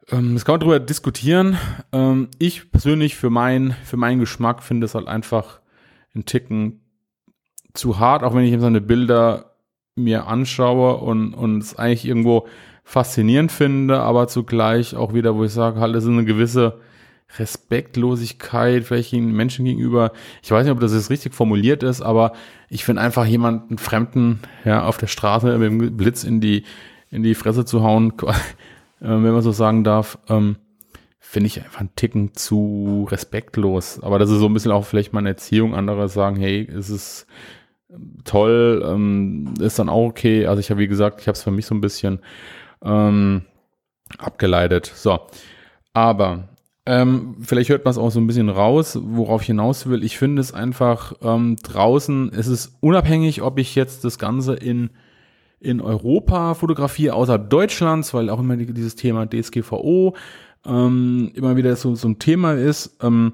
ähm, 0.09 0.33
das 0.33 0.45
kann 0.45 0.53
man 0.53 0.61
darüber 0.61 0.79
diskutieren. 0.79 1.57
Ähm, 1.91 2.29
ich 2.39 2.71
persönlich 2.71 3.15
für, 3.15 3.29
mein, 3.29 3.75
für 3.83 3.97
meinen 3.97 4.19
Geschmack 4.19 4.63
finde 4.63 4.85
es 4.85 4.95
halt 4.95 5.07
einfach 5.07 5.59
einen 6.15 6.25
Ticken 6.25 6.81
zu 7.73 7.99
hart, 7.99 8.23
auch 8.23 8.33
wenn 8.33 8.43
ich 8.43 8.59
seine 8.59 8.81
Bilder 8.81 9.50
mir 9.95 10.27
anschaue 10.27 10.97
und, 10.97 11.33
und 11.33 11.59
es 11.59 11.77
eigentlich 11.77 12.05
irgendwo 12.05 12.47
faszinierend 12.83 13.51
finde, 13.51 13.99
aber 13.99 14.27
zugleich 14.27 14.95
auch 14.95 15.13
wieder, 15.13 15.35
wo 15.35 15.43
ich 15.43 15.51
sage, 15.51 15.79
halt, 15.79 15.95
es 15.95 16.03
ist 16.03 16.09
eine 16.09 16.25
gewisse 16.25 16.79
Respektlosigkeit 17.37 18.83
vielleicht 18.83 19.13
Menschen 19.13 19.65
gegenüber. 19.65 20.11
Ich 20.43 20.51
weiß 20.51 20.65
nicht, 20.65 20.73
ob 20.73 20.79
das 20.79 20.93
jetzt 20.93 21.09
richtig 21.09 21.33
formuliert 21.33 21.83
ist, 21.83 22.01
aber 22.01 22.33
ich 22.69 22.83
finde 22.83 23.01
einfach 23.01 23.25
jemanden 23.25 23.77
Fremden 23.77 24.41
ja, 24.65 24.85
auf 24.85 24.97
der 24.97 25.07
Straße 25.07 25.57
mit 25.57 25.67
dem 25.67 25.97
Blitz 25.97 26.23
in 26.23 26.41
die, 26.41 26.63
in 27.09 27.23
die 27.23 27.35
Fresse 27.35 27.65
zu 27.65 27.83
hauen, 27.83 28.13
äh, 28.21 28.33
wenn 28.99 29.31
man 29.31 29.41
so 29.41 29.51
sagen 29.51 29.83
darf, 29.83 30.17
ähm, 30.27 30.57
finde 31.19 31.47
ich 31.47 31.63
einfach 31.63 31.79
einen 31.79 31.95
Ticken 31.95 32.33
zu 32.33 33.07
respektlos. 33.09 34.01
Aber 34.01 34.19
das 34.19 34.29
ist 34.29 34.39
so 34.39 34.47
ein 34.47 34.53
bisschen 34.53 34.73
auch 34.73 34.85
vielleicht 34.85 35.13
meine 35.13 35.29
Erziehung. 35.29 35.73
Andere 35.73 36.09
sagen, 36.09 36.35
hey, 36.35 36.67
es 36.69 36.89
ist 36.89 37.25
toll, 38.23 38.83
ähm, 38.85 39.53
ist 39.59 39.79
dann 39.79 39.89
auch 39.89 40.05
okay. 40.07 40.45
Also 40.45 40.59
ich 40.59 40.69
habe, 40.69 40.79
wie 40.79 40.87
gesagt, 40.87 41.21
ich 41.21 41.27
habe 41.27 41.35
es 41.35 41.43
für 41.43 41.51
mich 41.51 41.65
so 41.65 41.75
ein 41.75 41.81
bisschen 41.81 42.19
ähm, 42.83 43.43
abgeleitet. 44.17 44.91
So, 44.93 45.19
aber 45.93 46.49
ähm, 46.85 47.35
vielleicht 47.41 47.69
hört 47.69 47.85
man 47.85 47.91
es 47.91 47.97
auch 47.97 48.09
so 48.09 48.19
ein 48.19 48.27
bisschen 48.27 48.49
raus, 48.49 48.97
worauf 49.01 49.41
ich 49.41 49.47
hinaus 49.47 49.87
will. 49.87 50.03
Ich 50.03 50.17
finde 50.17 50.41
es 50.41 50.53
einfach 50.53 51.13
ähm, 51.21 51.57
draußen, 51.61 52.31
es 52.33 52.47
ist 52.47 52.75
unabhängig, 52.79 53.41
ob 53.41 53.59
ich 53.59 53.75
jetzt 53.75 54.03
das 54.03 54.17
Ganze 54.17 54.55
in, 54.55 54.89
in 55.59 55.79
Europa 55.79 56.55
fotografiere, 56.55 57.13
außerhalb 57.13 57.49
Deutschlands, 57.49 58.13
weil 58.13 58.29
auch 58.29 58.39
immer 58.39 58.57
dieses 58.57 58.95
Thema 58.95 59.27
DSGVO 59.27 60.15
ähm, 60.65 61.31
immer 61.35 61.55
wieder 61.55 61.75
so, 61.75 61.93
so 61.95 62.07
ein 62.07 62.17
Thema 62.17 62.53
ist. 62.53 62.97
Ähm, 63.01 63.33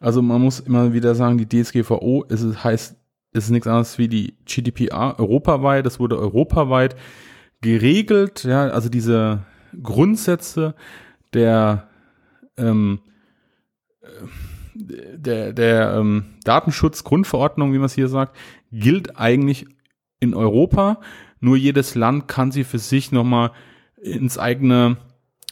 also 0.00 0.20
man 0.22 0.40
muss 0.40 0.60
immer 0.60 0.92
wieder 0.92 1.14
sagen, 1.14 1.38
die 1.38 1.48
DSGVO 1.48 2.24
ist, 2.24 2.64
heißt 2.64 2.97
ist 3.44 3.50
nichts 3.50 3.66
anderes 3.66 3.98
wie 3.98 4.08
die 4.08 4.34
GDPR 4.44 5.18
europaweit. 5.18 5.86
Das 5.86 6.00
wurde 6.00 6.18
europaweit 6.18 6.96
geregelt. 7.60 8.44
Ja, 8.44 8.68
also 8.68 8.88
diese 8.88 9.40
Grundsätze 9.82 10.74
der 11.32 11.88
ähm, 12.56 13.00
der, 14.74 15.52
der 15.52 15.94
ähm, 15.94 16.24
Datenschutzgrundverordnung, 16.44 17.72
wie 17.72 17.78
man 17.78 17.86
es 17.86 17.94
hier 17.94 18.08
sagt, 18.08 18.36
gilt 18.72 19.18
eigentlich 19.18 19.66
in 20.20 20.34
Europa. 20.34 21.00
Nur 21.40 21.56
jedes 21.56 21.94
Land 21.94 22.28
kann 22.28 22.52
sie 22.52 22.64
für 22.64 22.78
sich 22.78 23.12
nochmal 23.12 23.52
ins 24.00 24.38
eigene 24.38 24.96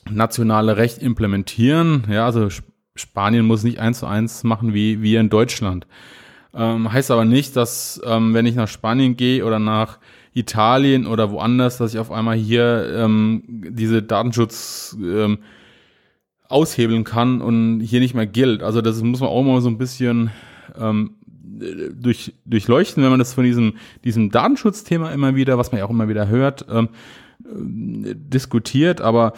nationale 0.09 0.77
Recht 0.77 0.99
implementieren. 0.99 2.05
Ja, 2.09 2.27
also 2.27 2.49
Spanien 2.95 3.47
muss 3.47 3.65
nicht 3.65 3.79
eins 3.79 4.01
zu 4.01 4.07
eins 4.07 4.45
machen 4.45 4.75
wie 4.75 5.03
wir 5.03 5.21
in 5.21 5.29
Deutschland. 5.29 5.87
Ähm, 6.57 6.91
heißt 6.91 7.11
aber 7.11 7.27
nicht, 7.27 7.55
dass 7.55 8.01
ähm, 8.05 8.33
wenn 8.33 8.47
ich 8.47 8.55
nach 8.55 8.69
Spanien 8.69 9.17
gehe 9.17 9.45
oder 9.45 9.59
nach 9.59 9.99
Italien 10.33 11.07
oder 11.07 11.31
woanders, 11.31 11.77
dass 11.77 11.93
ich 11.93 12.01
auf 12.01 12.11
einmal 12.11 12.37
hier 12.37 12.95
ähm, 12.97 13.43
diese 13.47 14.03
Datenschutz 14.03 14.97
ähm, 14.99 15.39
aushebeln 16.49 17.05
kann 17.05 17.43
und 17.43 17.81
hier 17.81 18.01
nicht 18.01 18.15
mehr 18.15 18.27
gilt. 18.27 18.63
Also 18.63 18.81
das 18.81 19.03
muss 19.03 19.21
man 19.21 19.29
auch 19.29 19.43
mal 19.43 19.61
so 19.61 19.69
ein 19.69 19.77
bisschen 19.77 20.31
ähm, 20.79 21.11
durch, 21.93 22.35
durchleuchten, 22.47 23.03
wenn 23.03 23.11
man 23.11 23.19
das 23.19 23.35
von 23.35 23.45
diesem, 23.45 23.75
diesem 24.05 24.31
Datenschutzthema 24.31 25.11
immer 25.11 25.35
wieder, 25.35 25.59
was 25.59 25.73
man 25.73 25.81
ja 25.81 25.85
auch 25.85 25.91
immer 25.91 26.09
wieder 26.09 26.29
hört, 26.29 26.65
ähm, 26.71 26.89
äh, 27.45 28.15
diskutiert. 28.15 29.03
Aber 29.03 29.35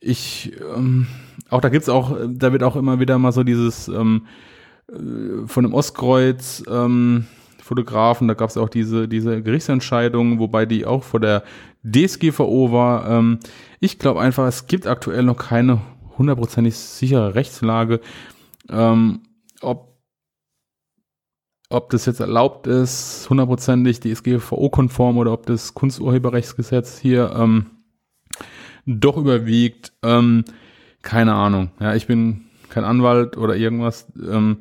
ich, 0.00 0.52
ähm, 0.74 1.08
auch 1.50 1.60
da 1.60 1.68
gibt's 1.68 1.90
auch, 1.90 2.16
da 2.26 2.52
wird 2.52 2.62
auch 2.62 2.76
immer 2.76 3.00
wieder 3.00 3.18
mal 3.18 3.32
so 3.32 3.42
dieses 3.44 3.88
ähm, 3.88 4.22
äh, 4.26 4.53
von 4.88 5.64
dem 5.64 5.74
Ostkreuz 5.74 6.62
ähm, 6.68 7.26
Fotografen, 7.62 8.28
da 8.28 8.34
gab 8.34 8.50
es 8.50 8.58
auch 8.58 8.68
diese, 8.68 9.08
diese 9.08 9.42
Gerichtsentscheidung, 9.42 10.38
wobei 10.38 10.66
die 10.66 10.84
auch 10.84 11.02
vor 11.02 11.20
der 11.20 11.44
DSGVO 11.82 12.72
war. 12.72 13.08
Ähm, 13.08 13.38
ich 13.80 13.98
glaube 13.98 14.20
einfach, 14.20 14.46
es 14.46 14.66
gibt 14.66 14.86
aktuell 14.86 15.22
noch 15.22 15.36
keine 15.36 15.80
hundertprozentig 16.18 16.76
sichere 16.76 17.34
Rechtslage, 17.34 18.00
ähm, 18.68 19.22
ob, 19.62 19.98
ob 21.70 21.88
das 21.90 22.04
jetzt 22.04 22.20
erlaubt 22.20 22.66
ist, 22.66 23.28
hundertprozentig 23.30 24.00
DSGVO-konform 24.00 25.16
oder 25.16 25.32
ob 25.32 25.46
das 25.46 25.72
Kunsturheberrechtsgesetz 25.72 26.98
hier 26.98 27.34
ähm, 27.34 27.70
doch 28.84 29.16
überwiegt. 29.16 29.92
Ähm, 30.02 30.44
keine 31.00 31.34
Ahnung. 31.34 31.70
Ja, 31.80 31.94
ich 31.94 32.06
bin 32.06 32.44
kein 32.68 32.84
Anwalt 32.84 33.36
oder 33.36 33.56
irgendwas. 33.56 34.06
Ähm, 34.18 34.58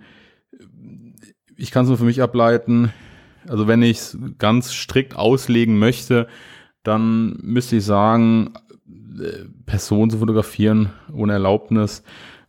ich 1.58 1.72
kann 1.72 1.84
es 1.84 1.90
nur 1.90 1.98
für 1.98 2.06
mich 2.06 2.22
ableiten. 2.22 2.92
Also 3.48 3.68
wenn 3.68 3.82
ich 3.82 3.98
es 3.98 4.18
ganz 4.38 4.74
strikt 4.74 5.16
auslegen 5.16 5.78
möchte, 5.78 6.28
dann 6.84 7.38
müsste 7.42 7.78
ich 7.78 7.86
sagen, 7.86 8.54
äh, 9.20 9.46
Personen 9.66 10.12
zu 10.12 10.18
fotografieren 10.18 10.90
ohne 11.14 11.34
Erlaubnis 11.34 12.04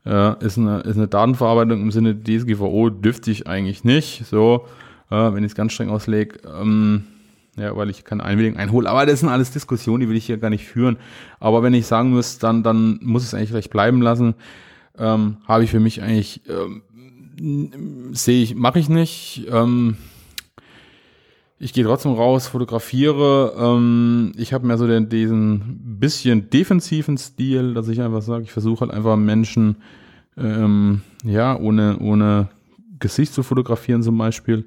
äh, 0.05 0.45
ist, 0.45 0.59
eine, 0.59 0.81
ist 0.81 0.97
eine 0.97 1.09
Datenverarbeitung 1.09 1.81
im 1.81 1.91
Sinne 1.91 2.21
DSGVO 2.21 2.91
dürfte 2.91 3.31
ich 3.31 3.47
eigentlich 3.47 3.85
nicht. 3.85 4.25
So, 4.27 4.67
äh, 5.11 5.33
wenn 5.33 5.45
ich 5.45 5.53
es 5.53 5.55
ganz 5.55 5.73
streng 5.73 5.91
auslege, 5.91 6.39
ähm, 6.61 7.05
ja, 7.57 7.77
weil 7.77 7.89
ich 7.91 8.05
keine 8.05 8.25
Einwilligung 8.25 8.59
einhole. 8.59 8.91
Aber 8.91 9.07
das 9.07 9.21
sind 9.21 9.29
alles 9.29 9.53
Diskussionen, 9.53 10.01
die 10.01 10.09
will 10.09 10.17
ich 10.17 10.27
hier 10.27 10.39
gar 10.39 10.51
nicht 10.51 10.67
führen. 10.67 10.97
Aber 11.39 11.63
wenn 11.63 11.75
ich 11.75 11.87
sagen 11.87 12.11
muss, 12.11 12.39
dann, 12.39 12.63
dann 12.63 12.99
muss 13.03 13.23
es 13.23 13.35
eigentlich 13.35 13.51
gleich 13.51 13.71
bleiben 13.71 14.03
lassen 14.03 14.35
ähm, 14.99 15.39
habe 15.47 15.65
ich 15.65 15.71
für 15.71 15.81
mich 15.81 16.03
eigentlich, 16.03 16.43
ähm, 16.49 18.13
sehe 18.13 18.43
ich, 18.43 18.55
mache 18.55 18.79
ich 18.79 18.89
nicht. 18.89 19.47
Ähm, 19.51 19.97
ich 21.59 21.73
gehe 21.73 21.85
trotzdem 21.85 22.13
raus, 22.13 22.49
fotografiere. 22.49 23.55
Ähm, 23.59 24.33
ich 24.37 24.53
habe 24.53 24.67
mehr 24.67 24.79
so 24.79 24.87
den, 24.87 25.09
diesen 25.09 25.99
bisschen 25.99 26.51
defensiven 26.51 27.17
Stil, 27.17 27.75
dass 27.75 27.89
ich 27.89 28.01
einfach 28.01 28.23
sage, 28.23 28.45
ich 28.45 28.53
versuche 28.53 28.83
halt 28.83 28.91
einfach 28.91 29.17
Menschen, 29.17 29.77
ähm, 30.37 31.03
ja, 31.25 31.59
ohne, 31.59 31.99
ohne 32.01 32.49
Gesicht 32.99 33.33
zu 33.33 33.43
fotografieren 33.43 34.03
zum 34.03 34.19
Beispiel. 34.19 34.67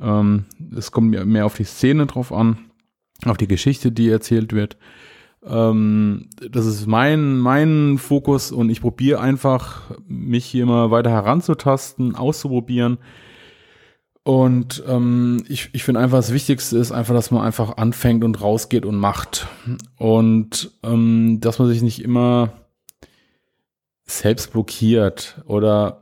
Ähm, 0.00 0.44
es 0.76 0.90
kommt 0.90 1.10
mehr 1.26 1.46
auf 1.46 1.56
die 1.56 1.64
Szene 1.64 2.06
drauf 2.06 2.32
an, 2.32 2.58
auf 3.24 3.36
die 3.36 3.48
Geschichte, 3.48 3.92
die 3.92 4.08
erzählt 4.08 4.52
wird. 4.52 4.76
Ähm, 5.44 6.28
das 6.50 6.66
ist 6.66 6.86
mein, 6.86 7.38
mein 7.38 7.98
Fokus 7.98 8.52
und 8.52 8.70
ich 8.70 8.80
probiere 8.80 9.20
einfach, 9.20 9.90
mich 10.06 10.44
hier 10.44 10.62
immer 10.62 10.90
weiter 10.90 11.10
heranzutasten, 11.10 12.14
auszuprobieren 12.14 12.98
und 14.24 14.84
ähm, 14.86 15.44
ich, 15.48 15.70
ich 15.72 15.82
finde 15.82 16.00
einfach, 16.00 16.18
das 16.18 16.32
Wichtigste 16.32 16.78
ist 16.78 16.92
einfach, 16.92 17.14
dass 17.14 17.32
man 17.32 17.42
einfach 17.42 17.76
anfängt 17.76 18.22
und 18.22 18.40
rausgeht 18.40 18.86
und 18.86 18.96
macht. 18.96 19.48
Und 19.98 20.70
ähm, 20.84 21.38
dass 21.40 21.58
man 21.58 21.68
sich 21.68 21.82
nicht 21.82 22.02
immer 22.02 22.52
selbst 24.04 24.52
blockiert 24.52 25.42
oder 25.46 26.00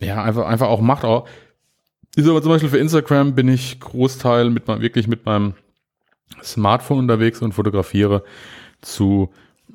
ja, 0.00 0.22
einfach, 0.22 0.46
einfach 0.46 0.68
auch 0.68 0.80
macht. 0.80 1.04
Auch, 1.04 1.28
ist 2.16 2.26
aber 2.26 2.40
zum 2.40 2.52
Beispiel 2.52 2.70
für 2.70 2.78
Instagram 2.78 3.34
bin 3.34 3.48
ich 3.48 3.80
Großteil 3.80 4.48
mit 4.48 4.66
meinem, 4.66 4.80
wirklich 4.80 5.06
mit 5.06 5.26
meinem 5.26 5.54
Smartphone 6.42 6.98
unterwegs 6.98 7.40
und 7.42 7.52
fotografiere 7.52 8.24
zu 8.80 9.30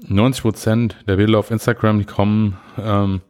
90 0.07 0.41
Prozent 0.41 0.95
der 1.07 1.17
Bilder 1.17 1.39
auf 1.39 1.51
Instagram, 1.51 1.99
die 1.99 2.05
kommen 2.05 2.57
ähm, 2.77 3.21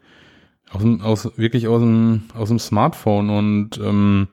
aus, 0.71 0.83
aus 1.01 1.37
wirklich 1.37 1.67
aus 1.67 1.81
dem, 1.81 2.23
aus 2.33 2.49
dem 2.49 2.59
Smartphone 2.59 3.29
und 3.29 3.77
ähm, 3.77 4.27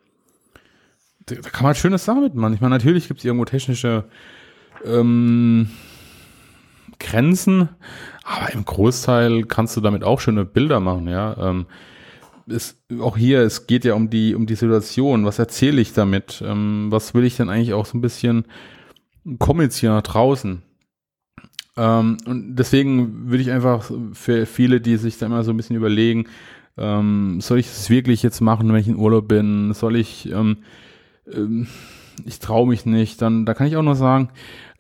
da, 1.26 1.36
da 1.36 1.50
kann 1.50 1.62
man 1.62 1.68
halt 1.68 1.78
schönes 1.78 2.04
Sachen 2.04 2.22
mitmachen. 2.22 2.54
Ich 2.54 2.60
meine, 2.60 2.74
natürlich 2.74 3.08
gibt 3.08 3.20
es 3.20 3.24
irgendwo 3.24 3.44
technische 3.44 4.04
ähm, 4.84 5.70
Grenzen, 6.98 7.68
aber 8.24 8.52
im 8.52 8.64
Großteil 8.64 9.44
kannst 9.44 9.76
du 9.76 9.80
damit 9.80 10.04
auch 10.04 10.20
schöne 10.20 10.44
Bilder 10.44 10.80
machen, 10.80 11.08
ja. 11.08 11.36
Ähm, 11.38 11.66
es, 12.48 12.78
auch 13.00 13.16
hier, 13.16 13.40
es 13.40 13.66
geht 13.66 13.84
ja 13.84 13.94
um 13.94 14.08
die, 14.08 14.34
um 14.34 14.46
die 14.46 14.54
Situation. 14.54 15.24
Was 15.24 15.38
erzähle 15.40 15.80
ich 15.80 15.92
damit? 15.92 16.42
Ähm, 16.46 16.86
was 16.90 17.12
will 17.12 17.24
ich 17.24 17.36
denn 17.36 17.48
eigentlich 17.48 17.74
auch 17.74 17.86
so 17.86 17.98
ein 17.98 18.02
bisschen 18.02 18.44
kommunizieren 19.38 19.95
nach 19.95 20.02
draußen? 20.02 20.62
Ähm, 21.76 22.16
und 22.26 22.56
deswegen 22.56 23.30
würde 23.30 23.42
ich 23.42 23.50
einfach 23.50 23.90
für 24.12 24.47
viele, 24.47 24.80
die 24.80 24.97
sich 24.97 25.18
da 25.18 25.26
immer 25.26 25.45
so 25.45 25.50
ein 25.50 25.56
bisschen 25.56 25.76
überlegen, 25.76 26.26
ähm, 26.78 27.40
soll 27.40 27.59
ich 27.59 27.66
es 27.66 27.90
wirklich 27.90 28.23
jetzt 28.23 28.40
machen, 28.40 28.68
wenn 28.68 28.80
ich 28.80 28.88
in 28.88 28.97
Urlaub 28.97 29.28
bin? 29.28 29.73
Soll 29.75 29.97
ich, 29.97 30.30
ähm, 30.30 30.59
ähm, 31.33 31.66
ich 32.25 32.38
traue 32.38 32.66
mich 32.66 32.87
nicht, 32.87 33.21
dann 33.21 33.45
da 33.45 33.54
kann 33.54 33.66
ich 33.66 33.76
auch 33.76 33.83
nur 33.83 33.95
sagen, 33.95 34.30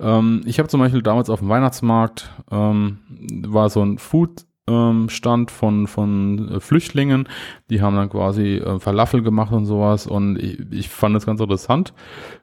ähm, 0.00 0.42
ich 0.46 0.58
habe 0.58 0.68
zum 0.68 0.80
Beispiel 0.80 1.02
damals 1.02 1.30
auf 1.30 1.40
dem 1.40 1.48
Weihnachtsmarkt, 1.48 2.30
ähm, 2.50 2.98
war 3.46 3.68
so 3.68 3.82
ein 3.82 3.98
Food 3.98 4.45
ähm, 4.68 5.08
Stand 5.08 5.50
von, 5.50 5.86
von 5.86 6.48
äh, 6.48 6.60
Flüchtlingen. 6.60 7.28
Die 7.70 7.82
haben 7.82 7.96
dann 7.96 8.10
quasi 8.10 8.56
äh, 8.56 8.78
Falafel 8.80 9.22
gemacht 9.22 9.52
und 9.52 9.66
sowas 9.66 10.06
und 10.06 10.38
ich, 10.38 10.60
ich 10.70 10.88
fand 10.88 11.14
das 11.14 11.26
ganz 11.26 11.40
interessant 11.40 11.94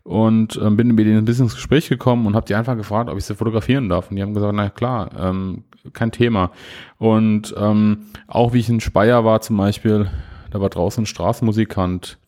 und 0.03 0.59
ähm, 0.61 0.77
bin 0.77 0.95
mit 0.95 1.05
denen 1.05 1.19
ein 1.19 1.25
bisschen 1.25 1.45
ins 1.45 1.55
Gespräch 1.55 1.89
gekommen 1.89 2.25
und 2.25 2.35
habe 2.35 2.45
die 2.45 2.55
einfach 2.55 2.77
gefragt, 2.77 3.09
ob 3.09 3.17
ich 3.17 3.25
sie 3.25 3.35
fotografieren 3.35 3.89
darf. 3.89 4.09
Und 4.09 4.15
die 4.15 4.21
haben 4.21 4.33
gesagt, 4.33 4.53
na 4.55 4.69
klar, 4.69 5.09
ähm, 5.17 5.63
kein 5.91 6.11
Thema. 6.11 6.51
Und 6.97 7.53
ähm, 7.57 8.05
auch 8.27 8.53
wie 8.53 8.59
ich 8.59 8.69
in 8.69 8.79
Speyer 8.79 9.25
war 9.25 9.41
zum 9.41 9.57
Beispiel, 9.57 10.09
da 10.51 10.61
war 10.61 10.69
draußen 10.69 11.03
ein 11.03 11.07
Straßenmusikant 11.07 12.19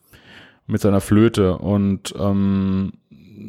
mit 0.66 0.80
seiner 0.80 1.00
Flöte 1.00 1.56
und 1.58 2.14
ähm, 2.18 2.92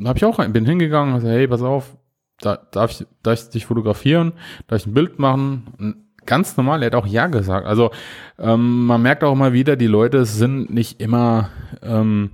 habe 0.06 0.18
ich 0.18 0.26
auch 0.26 0.46
bin 0.50 0.66
hingegangen 0.66 1.14
und 1.14 1.22
gesagt, 1.22 1.36
hey, 1.36 1.48
pass 1.48 1.64
auf, 1.64 1.98
da, 2.40 2.58
darf, 2.72 2.92
ich, 2.92 3.08
darf 3.24 3.40
ich 3.40 3.50
dich 3.50 3.66
fotografieren, 3.66 4.34
darf 4.68 4.82
ich 4.82 4.88
ein 4.88 4.94
Bild 4.94 5.18
machen? 5.20 6.07
Ganz 6.28 6.58
normal, 6.58 6.84
er 6.84 6.88
hat 6.88 6.96
auch 6.96 7.08
Ja 7.08 7.28
gesagt. 7.28 7.66
Also 7.66 7.92
ähm, 8.38 8.86
man 8.86 9.02
merkt 9.02 9.24
auch 9.24 9.34
immer 9.34 9.54
wieder, 9.54 9.76
die 9.76 9.88
Leute 9.88 10.26
sind 10.26 10.70
nicht 10.70 11.02
immer 11.02 11.50
ähm, 11.82 12.32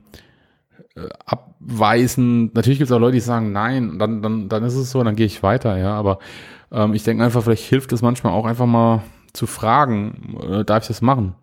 äh, 0.95 1.07
abweisend. 1.25 2.53
Natürlich 2.55 2.79
gibt 2.79 2.89
es 2.89 2.95
auch 2.95 2.99
Leute, 2.99 3.13
die 3.13 3.21
sagen 3.21 3.51
Nein, 3.53 3.97
dann, 3.99 4.21
dann, 4.21 4.49
dann 4.49 4.63
ist 4.63 4.75
es 4.75 4.91
so, 4.91 5.03
dann 5.03 5.15
gehe 5.15 5.25
ich 5.25 5.43
weiter, 5.43 5.77
ja. 5.77 5.93
Aber 5.93 6.19
ähm, 6.71 6.93
ich 6.93 7.03
denke 7.03 7.23
einfach, 7.23 7.43
vielleicht 7.43 7.65
hilft 7.65 7.93
es 7.93 8.01
manchmal 8.01 8.33
auch 8.33 8.45
einfach 8.45 8.65
mal 8.65 9.03
zu 9.31 9.47
fragen, 9.47 10.37
äh, 10.49 10.65
darf 10.65 10.83
ich 10.83 10.87
das 10.89 11.01
machen? 11.01 11.35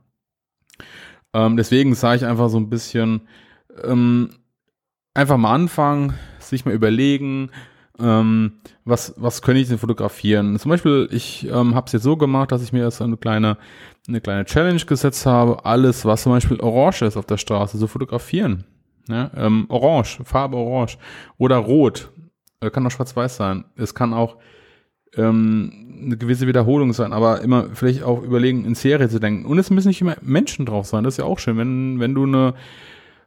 Ähm, 1.32 1.56
deswegen 1.56 1.94
sage 1.94 2.16
ich 2.16 2.26
einfach 2.26 2.48
so 2.48 2.58
ein 2.58 2.70
bisschen, 2.70 3.22
ähm, 3.84 4.30
einfach 5.14 5.36
mal 5.36 5.54
anfangen, 5.54 6.14
sich 6.38 6.64
mal 6.64 6.74
überlegen, 6.74 7.50
ähm, 8.02 8.52
was, 8.84 9.14
was 9.16 9.42
könnte 9.42 9.60
ich 9.60 9.68
denn 9.68 9.78
fotografieren? 9.78 10.58
Zum 10.58 10.70
Beispiel, 10.70 11.08
ich 11.10 11.46
ähm, 11.48 11.74
habe 11.74 11.86
es 11.86 11.92
jetzt 11.92 12.02
so 12.02 12.16
gemacht, 12.16 12.52
dass 12.52 12.62
ich 12.62 12.72
mir 12.72 12.84
jetzt 12.84 13.00
eine 13.02 13.16
kleine, 13.16 13.56
eine 14.08 14.20
kleine 14.20 14.44
Challenge 14.44 14.80
gesetzt 14.80 15.26
habe, 15.26 15.64
alles, 15.64 16.04
was 16.04 16.22
zum 16.22 16.32
Beispiel 16.32 16.60
orange 16.60 17.02
ist 17.02 17.16
auf 17.16 17.26
der 17.26 17.36
Straße, 17.36 17.78
zu 17.78 17.86
fotografieren. 17.86 18.64
Ja, 19.08 19.30
ähm, 19.36 19.66
orange, 19.68 20.20
Farbe 20.24 20.56
orange 20.56 20.98
oder 21.38 21.56
rot. 21.56 22.10
Äh, 22.60 22.70
kann 22.70 22.86
auch 22.86 22.90
schwarz-weiß 22.90 23.36
sein. 23.36 23.64
Es 23.76 23.94
kann 23.94 24.12
auch 24.12 24.36
ähm, 25.16 26.02
eine 26.04 26.16
gewisse 26.16 26.46
Wiederholung 26.46 26.92
sein, 26.92 27.12
aber 27.12 27.40
immer 27.40 27.68
vielleicht 27.74 28.02
auch 28.02 28.22
überlegen, 28.22 28.64
in 28.64 28.74
Serie 28.74 29.08
zu 29.08 29.18
denken. 29.18 29.44
Und 29.46 29.58
es 29.58 29.70
müssen 29.70 29.88
nicht 29.88 30.00
immer 30.00 30.16
Menschen 30.22 30.66
drauf 30.66 30.86
sein. 30.86 31.04
Das 31.04 31.14
ist 31.14 31.18
ja 31.18 31.24
auch 31.24 31.38
schön, 31.38 31.56
wenn, 31.56 32.00
wenn 32.00 32.14
du 32.14 32.24
eine 32.24 32.54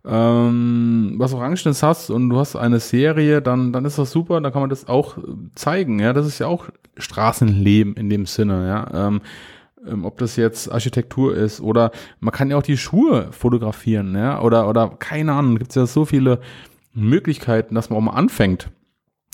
ähm, 0.06 1.16
was 1.18 1.34
Orangenes 1.34 1.82
hast 1.82 2.10
und 2.10 2.30
du 2.30 2.38
hast 2.38 2.56
eine 2.56 2.80
Serie, 2.80 3.42
dann, 3.42 3.72
dann 3.72 3.86
ist 3.86 3.98
das 3.98 4.12
super, 4.12 4.42
dann 4.42 4.52
kann 4.52 4.62
man 4.62 4.70
das 4.70 4.88
auch 4.88 5.18
zeigen, 5.56 6.00
ja, 6.00 6.14
das 6.14 6.28
ist 6.28 6.40
ja 6.40 6.48
auch 6.48 6.70
Straßenleben 6.98 7.96
in 7.96 8.10
dem 8.10 8.26
Sinne, 8.26 8.68
ja, 8.68 9.08
ähm, 9.08 9.22
ähm, 9.88 10.06
ob 10.06 10.18
das 10.18 10.36
jetzt 10.36 10.72
Architektur 10.72 11.36
ist 11.36 11.62
oder 11.62 11.92
man 12.20 12.34
kann 12.34 12.50
ja 12.50 12.58
auch 12.58 12.64
die 12.64 12.78
Schuhe 12.78 13.30
fotografieren, 13.32 14.16
ja, 14.16 14.42
oder, 14.42 14.68
oder 14.68 14.90
keine 14.90 15.34
Ahnung, 15.34 15.58
gibt 15.58 15.72
es 15.72 15.76
ja 15.76 15.86
so 15.86 16.06
viele 16.06 16.40
Möglichkeiten, 16.94 17.74
dass 17.76 17.90
man 17.90 17.98
auch 17.98 18.04
mal 18.04 18.12
anfängt 18.12 18.70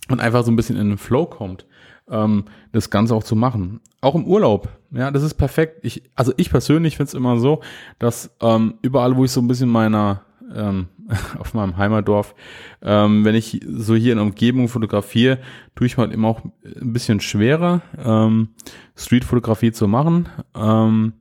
und 0.09 0.19
einfach 0.19 0.43
so 0.43 0.51
ein 0.51 0.55
bisschen 0.55 0.77
in 0.77 0.89
den 0.89 0.97
Flow 0.97 1.25
kommt, 1.25 1.65
ähm, 2.09 2.45
das 2.71 2.89
Ganze 2.89 3.15
auch 3.15 3.23
zu 3.23 3.35
machen. 3.35 3.81
Auch 4.01 4.15
im 4.15 4.25
Urlaub, 4.25 4.69
ja, 4.91 5.11
das 5.11 5.23
ist 5.23 5.33
perfekt. 5.33 5.79
Ich, 5.83 6.03
also 6.15 6.31
ich 6.37 6.49
persönlich 6.49 6.97
finde 6.97 7.09
es 7.09 7.13
immer 7.13 7.37
so, 7.37 7.61
dass 7.97 8.35
ähm, 8.41 8.75
überall, 8.81 9.17
wo 9.17 9.25
ich 9.25 9.31
so 9.31 9.41
ein 9.41 9.47
bisschen 9.47 9.69
meiner 9.69 10.21
ähm, 10.53 10.87
auf 11.39 11.53
meinem 11.53 11.77
Heimatdorf. 11.77 12.35
Ähm, 12.81 13.25
wenn 13.25 13.35
ich 13.35 13.61
so 13.67 13.95
hier 13.95 14.13
in 14.13 14.19
Umgebung 14.19 14.67
fotografiere, 14.67 15.39
tue 15.75 15.87
ich 15.87 15.97
mir 15.97 16.03
halt 16.03 16.13
immer 16.13 16.27
auch 16.27 16.43
ein 16.43 16.93
bisschen 16.93 17.19
schwerer, 17.19 17.81
ähm, 17.97 18.49
Streetfotografie 18.95 19.71
zu 19.71 19.87
machen. 19.87 20.29
Ähm, 20.55 21.13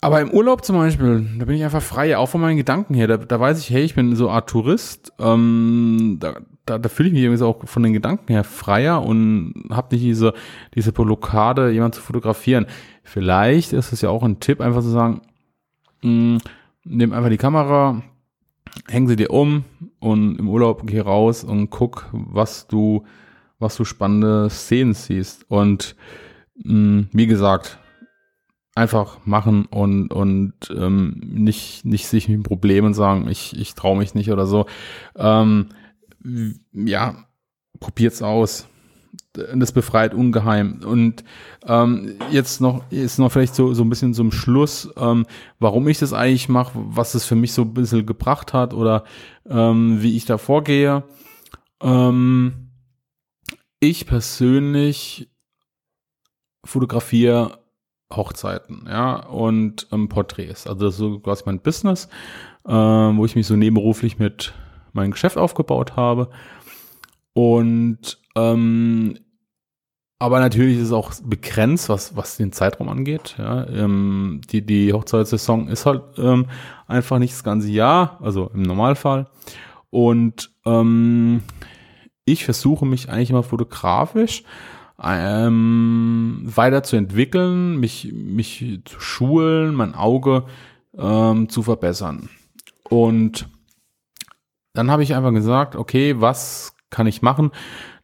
aber 0.00 0.20
im 0.20 0.30
Urlaub 0.30 0.64
zum 0.64 0.76
Beispiel, 0.76 1.28
da 1.38 1.44
bin 1.44 1.56
ich 1.56 1.64
einfach 1.64 1.82
frei, 1.82 2.16
auch 2.16 2.28
von 2.28 2.40
meinen 2.40 2.56
Gedanken 2.56 2.94
her. 2.94 3.08
Da, 3.08 3.16
da 3.16 3.40
weiß 3.40 3.58
ich, 3.58 3.70
hey, 3.70 3.82
ich 3.82 3.94
bin 3.94 4.14
so 4.14 4.30
Art 4.30 4.48
Tourist. 4.48 5.12
Ähm, 5.18 6.18
da, 6.20 6.36
da, 6.66 6.78
da 6.78 6.88
fühle 6.88 7.08
ich 7.08 7.14
mich 7.14 7.22
irgendwie 7.22 7.42
auch 7.42 7.66
von 7.66 7.82
den 7.82 7.92
Gedanken 7.94 8.32
her 8.32 8.44
freier 8.44 9.02
und 9.02 9.54
habe 9.70 9.94
nicht 9.94 10.04
diese, 10.04 10.34
diese 10.74 10.92
Blockade, 10.92 11.70
jemanden 11.70 11.94
zu 11.94 12.02
fotografieren. 12.02 12.66
Vielleicht 13.02 13.72
ist 13.72 13.92
es 13.92 14.00
ja 14.00 14.10
auch 14.10 14.22
ein 14.22 14.38
Tipp, 14.38 14.60
einfach 14.60 14.82
zu 14.82 14.90
sagen, 14.90 15.22
mh, 16.02 16.36
mm, 16.36 16.38
nimm 16.88 17.12
einfach 17.12 17.30
die 17.30 17.36
Kamera, 17.36 18.02
häng 18.88 19.08
sie 19.08 19.16
dir 19.16 19.30
um 19.30 19.64
und 20.00 20.38
im 20.38 20.48
Urlaub 20.48 20.86
geh 20.86 21.00
raus 21.00 21.44
und 21.44 21.70
guck, 21.70 22.08
was 22.12 22.66
du, 22.66 23.04
was 23.58 23.76
du 23.76 23.84
spannende 23.84 24.48
Szenen 24.50 24.94
siehst. 24.94 25.50
Und 25.50 25.96
mh, 26.56 26.74
mm, 26.74 27.08
wie 27.12 27.26
gesagt, 27.26 27.78
einfach 28.74 29.18
machen 29.26 29.66
und, 29.66 30.12
und 30.12 30.54
ähm, 30.74 31.20
nicht, 31.24 31.84
nicht 31.84 32.06
sich 32.06 32.28
mit 32.28 32.44
Problemen 32.44 32.94
sagen, 32.94 33.28
ich, 33.28 33.58
ich 33.58 33.74
traue 33.74 33.98
mich 33.98 34.14
nicht 34.14 34.30
oder 34.30 34.46
so. 34.46 34.66
Ähm, 35.16 35.70
ja, 36.72 37.24
probiert's 37.80 38.22
aus 38.22 38.68
das 39.32 39.72
befreit 39.72 40.14
ungeheim. 40.14 40.80
Und 40.84 41.24
ähm, 41.66 42.14
jetzt 42.30 42.60
noch 42.60 42.82
ist 42.90 43.18
noch 43.18 43.32
vielleicht 43.32 43.54
so 43.54 43.74
so 43.74 43.82
ein 43.82 43.90
bisschen 43.90 44.14
zum 44.14 44.32
Schluss, 44.32 44.90
ähm, 44.96 45.26
warum 45.58 45.88
ich 45.88 45.98
das 45.98 46.12
eigentlich 46.12 46.48
mache, 46.48 46.72
was 46.74 47.14
es 47.14 47.24
für 47.24 47.36
mich 47.36 47.52
so 47.52 47.62
ein 47.62 47.74
bisschen 47.74 48.06
gebracht 48.06 48.52
hat 48.52 48.74
oder 48.74 49.04
ähm, 49.48 50.02
wie 50.02 50.16
ich 50.16 50.24
da 50.24 50.38
vorgehe. 50.38 51.04
Ähm, 51.80 52.70
ich 53.80 54.06
persönlich 54.06 55.30
fotografiere 56.64 57.58
Hochzeiten, 58.12 58.86
ja, 58.88 59.16
und 59.26 59.86
ähm, 59.92 60.08
Porträts. 60.08 60.66
Also 60.66 60.86
das 60.86 60.94
ist 60.94 60.98
so 60.98 61.18
quasi 61.20 61.42
mein 61.46 61.60
Business, 61.60 62.08
äh, 62.66 62.72
wo 62.72 63.24
ich 63.24 63.36
mich 63.36 63.46
so 63.46 63.54
nebenberuflich 63.54 64.18
mit 64.18 64.54
meinem 64.92 65.10
Geschäft 65.10 65.36
aufgebaut 65.36 65.96
habe. 65.96 66.30
Und 67.34 68.17
ähm, 68.36 69.18
aber 70.20 70.40
natürlich 70.40 70.78
ist 70.78 70.86
es 70.86 70.92
auch 70.92 71.12
begrenzt, 71.24 71.88
was, 71.88 72.16
was 72.16 72.36
den 72.36 72.52
Zeitraum 72.52 72.88
angeht. 72.88 73.36
Ja, 73.38 73.66
ähm, 73.68 74.40
die, 74.50 74.66
die 74.66 74.92
Hochzeitssaison 74.92 75.68
ist 75.68 75.86
halt 75.86 76.02
ähm, 76.18 76.46
einfach 76.88 77.18
nicht 77.20 77.34
das 77.34 77.44
ganze 77.44 77.70
Jahr, 77.70 78.18
also 78.20 78.50
im 78.52 78.62
Normalfall. 78.62 79.28
Und 79.90 80.50
ähm, 80.66 81.42
ich 82.24 82.44
versuche 82.44 82.84
mich 82.84 83.08
eigentlich 83.08 83.30
immer 83.30 83.44
fotografisch 83.44 84.42
ähm, 85.00 86.42
weiterzuentwickeln, 86.44 87.78
mich, 87.78 88.12
mich 88.12 88.80
zu 88.84 89.00
schulen, 89.00 89.74
mein 89.74 89.94
Auge 89.94 90.44
ähm, 90.96 91.48
zu 91.48 91.62
verbessern. 91.62 92.28
Und 92.88 93.48
dann 94.74 94.90
habe 94.90 95.04
ich 95.04 95.14
einfach 95.14 95.32
gesagt, 95.32 95.76
okay, 95.76 96.20
was 96.20 96.74
kann 96.90 97.06
ich 97.06 97.22
machen, 97.22 97.52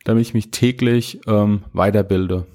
damit 0.05 0.23
ich 0.23 0.35
mich 0.35 0.51
täglich 0.51 1.21
ähm, 1.27 1.65
weiterbilde? 1.73 2.47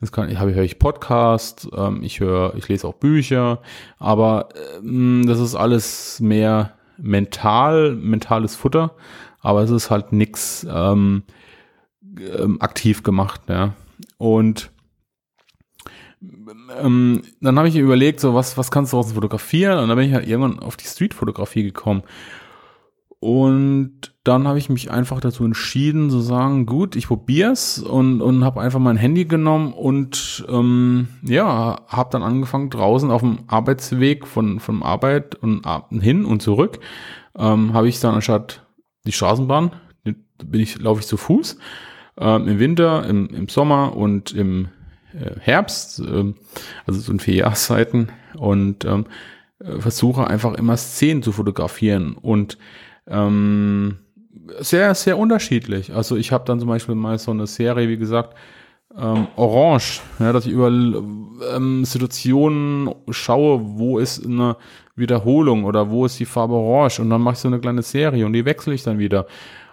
Das 0.00 0.12
kann, 0.12 0.30
ich 0.30 0.38
habe 0.38 0.54
höre 0.54 0.64
ich 0.64 0.78
Podcasts, 0.78 1.68
ähm, 1.76 2.02
ich 2.02 2.20
höre, 2.20 2.54
ich 2.56 2.68
lese 2.68 2.88
auch 2.88 2.94
Bücher, 2.94 3.60
aber 3.98 4.48
ähm, 4.82 5.24
das 5.26 5.38
ist 5.38 5.54
alles 5.54 6.20
mehr 6.20 6.72
mental, 6.96 7.94
mentales 7.94 8.56
Futter, 8.56 8.94
aber 9.40 9.62
es 9.62 9.70
ist 9.70 9.90
halt 9.90 10.12
nichts 10.12 10.66
ähm, 10.68 11.22
ähm, 12.18 12.60
aktiv 12.60 13.02
gemacht, 13.02 13.42
ja. 13.48 13.74
Und 14.16 14.70
ähm, 16.82 17.22
dann 17.40 17.58
habe 17.58 17.68
ich 17.68 17.76
überlegt, 17.76 18.20
so 18.20 18.34
was, 18.34 18.56
was 18.58 18.70
kannst 18.70 18.92
du 18.92 18.98
aus 18.98 19.12
fotografieren? 19.12 19.78
Und 19.78 19.88
dann 19.88 19.98
bin 19.98 20.08
ich 20.08 20.14
halt 20.14 20.26
irgendwann 20.26 20.58
auf 20.58 20.76
die 20.76 20.86
Streetfotografie 20.86 21.62
gekommen. 21.62 22.02
Und 23.20 24.14
dann 24.24 24.48
habe 24.48 24.58
ich 24.58 24.70
mich 24.70 24.90
einfach 24.90 25.20
dazu 25.20 25.44
entschieden, 25.44 26.08
zu 26.08 26.20
sagen, 26.20 26.64
gut, 26.64 26.96
ich 26.96 27.06
probier's 27.06 27.78
und, 27.78 28.22
und 28.22 28.44
habe 28.44 28.62
einfach 28.62 28.78
mein 28.78 28.96
Handy 28.96 29.26
genommen 29.26 29.74
und 29.74 30.46
ähm, 30.48 31.08
ja, 31.22 31.82
habe 31.86 32.08
dann 32.10 32.22
angefangen 32.22 32.70
draußen 32.70 33.10
auf 33.10 33.20
dem 33.20 33.40
Arbeitsweg 33.46 34.26
von, 34.26 34.58
von 34.58 34.82
Arbeit 34.82 35.34
und 35.34 35.66
hin 36.00 36.24
und 36.24 36.40
zurück, 36.40 36.80
ähm, 37.36 37.74
habe 37.74 37.90
ich 37.90 38.00
dann 38.00 38.14
anstatt 38.14 38.66
die 39.06 39.12
Straßenbahn, 39.12 39.72
bin 40.02 40.60
ich, 40.60 40.80
laufe 40.80 41.00
ich 41.00 41.06
zu 41.06 41.18
Fuß, 41.18 41.58
ähm, 42.16 42.48
im 42.48 42.58
Winter, 42.58 43.04
im, 43.06 43.28
im 43.28 43.48
Sommer 43.48 43.96
und 43.96 44.32
im 44.32 44.68
äh, 45.12 45.38
Herbst, 45.40 45.98
ähm, 46.00 46.36
also 46.86 47.00
so 47.00 47.12
in 47.12 47.20
vier 47.20 47.34
Jahreszeiten 47.34 48.08
und 48.34 48.86
ähm, 48.86 49.04
äh, 49.58 49.78
versuche 49.78 50.26
einfach 50.26 50.54
immer 50.54 50.78
Szenen 50.78 51.22
zu 51.22 51.32
fotografieren 51.32 52.14
und 52.14 52.56
ähm, 53.06 53.98
sehr, 54.58 54.94
sehr 54.94 55.18
unterschiedlich. 55.18 55.94
Also 55.94 56.16
ich 56.16 56.32
habe 56.32 56.44
dann 56.44 56.60
zum 56.60 56.68
Beispiel 56.68 56.94
mal 56.94 57.18
so 57.18 57.30
eine 57.30 57.46
Serie, 57.46 57.88
wie 57.88 57.96
gesagt, 57.96 58.36
ähm, 58.96 59.28
Orange, 59.36 60.00
ja, 60.18 60.32
dass 60.32 60.46
ich 60.46 60.52
über 60.52 60.68
ähm, 60.68 61.84
Situationen 61.84 62.92
schaue, 63.10 63.60
wo 63.78 63.98
ist 63.98 64.24
eine 64.24 64.56
Wiederholung 64.96 65.64
oder 65.64 65.90
wo 65.90 66.06
ist 66.06 66.18
die 66.18 66.24
Farbe 66.26 66.54
Orange 66.54 67.00
und 67.00 67.10
dann 67.10 67.20
mache 67.20 67.34
ich 67.34 67.38
so 67.40 67.48
eine 67.48 67.60
kleine 67.60 67.82
Serie 67.82 68.26
und 68.26 68.32
die 68.32 68.44
wechsle 68.44 68.74
ich 68.74 68.82
dann 68.82 68.98
wieder. 68.98 69.26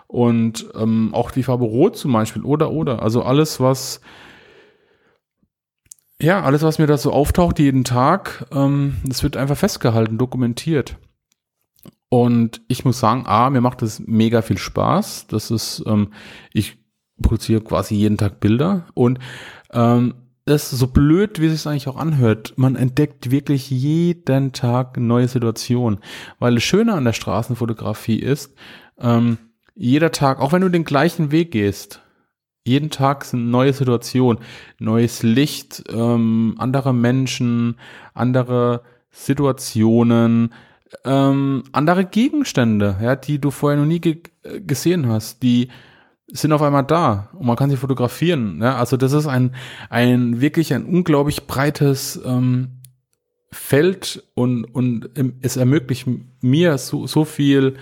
Und 0.08 0.68
ähm, 0.76 1.10
auch 1.14 1.32
die 1.32 1.44
Farbe 1.44 1.66
Rot 1.66 1.98
zum 1.98 2.14
Beispiel 2.14 2.44
oder 2.44 2.72
oder. 2.72 3.02
Also 3.02 3.24
alles, 3.24 3.60
was 3.60 4.02
ja, 6.20 6.42
alles, 6.42 6.64
was 6.64 6.80
mir 6.80 6.88
da 6.88 6.98
so 6.98 7.12
auftaucht 7.12 7.60
jeden 7.60 7.84
Tag, 7.84 8.48
ähm, 8.52 8.98
das 9.04 9.22
wird 9.22 9.38
einfach 9.38 9.58
festgehalten, 9.58 10.18
dokumentiert. 10.18 10.98
Und 12.10 12.62
ich 12.68 12.86
muss 12.86 13.00
sagen, 13.00 13.26
A, 13.26 13.50
mir 13.50 13.62
macht 13.62 13.82
das 13.82 14.02
mega 14.06 14.42
viel 14.42 14.58
Spaß. 14.58 15.28
Das 15.28 15.52
ist, 15.52 15.84
ähm, 15.86 16.14
ich 16.54 16.78
produziere 17.22 17.62
quasi 17.62 17.96
jeden 17.96 18.18
Tag 18.18 18.40
Bilder 18.40 18.86
und 18.94 19.20
ähm, 19.74 20.14
das 20.46 20.72
ist 20.72 20.80
so 20.80 20.88
blöd, 20.88 21.42
wie 21.42 21.48
es 21.48 21.64
sich 21.64 21.68
eigentlich 21.68 21.90
auch 21.90 21.98
anhört. 21.98 22.54
Man 22.56 22.78
entdeckt 22.78 23.32
wirklich 23.32 23.70
jeden 23.70 24.54
Tag 24.54 24.96
neue 24.98 25.28
Situationen. 25.28 26.00
Weil 26.40 26.56
das 26.56 26.64
Schöne 26.64 26.94
an 26.94 27.04
der 27.04 27.12
Straßenfotografie 27.12 28.20
ist, 28.20 28.56
ähm, 28.98 29.40
jeder 29.76 30.12
Tag, 30.12 30.40
auch 30.40 30.54
wenn 30.54 30.62
du 30.62 30.70
den 30.70 30.86
gleichen 30.86 31.32
Weg 31.32 31.52
gehst, 31.52 32.02
jeden 32.64 32.90
Tag 32.90 33.26
sind 33.26 33.50
neue 33.50 33.74
Situationen, 33.74 34.42
neues 34.80 35.22
Licht, 35.22 35.84
ähm, 35.90 36.56
andere 36.58 36.94
Menschen, 36.94 37.78
andere 38.14 38.84
Situationen, 39.10 40.54
ähm, 41.04 41.64
andere 41.72 42.06
Gegenstände, 42.06 42.98
ja, 43.02 43.16
die 43.16 43.40
du 43.40 43.52
vorher 43.52 43.80
noch 43.80 43.86
nie 43.86 44.00
ge 44.00 44.22
äh, 44.44 44.62
gesehen 44.62 45.08
hast, 45.08 45.44
die 45.44 45.70
sind 46.28 46.52
auf 46.52 46.62
einmal 46.62 46.84
da 46.84 47.30
und 47.34 47.46
man 47.46 47.56
kann 47.56 47.70
sie 47.70 47.78
fotografieren. 47.78 48.62
Ja? 48.62 48.78
Also 48.78 48.98
das 48.98 49.14
ist 49.14 49.28
ein, 49.28 49.56
ein 49.90 50.42
wirklich 50.42 50.74
ein 50.74 50.86
unglaublich 50.86 51.48
breites 51.48 52.20
ähm, 52.26 52.82
Feld 53.52 54.24
und, 54.34 54.66
und 54.66 55.10
es 55.42 55.56
ermöglicht 55.56 56.06
mir 56.42 56.78
so, 56.78 57.08
so 57.08 57.24
viel, 57.24 57.78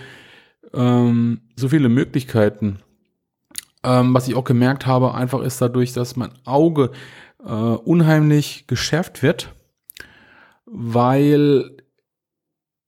ähm, 0.72 1.40
so 1.56 1.68
viele 1.68 1.88
Möglichkeiten. 1.88 2.78
Ähm, 3.82 4.14
was 4.14 4.28
ich 4.28 4.36
auch 4.36 4.44
gemerkt 4.44 4.86
habe, 4.86 5.14
einfach 5.14 5.40
ist 5.40 5.60
dadurch, 5.60 5.92
dass 5.92 6.16
mein 6.16 6.30
Auge 6.44 6.92
äh, 7.44 7.50
unheimlich 7.50 8.68
geschärft 8.68 9.24
wird, 9.24 9.52
weil 10.66 11.76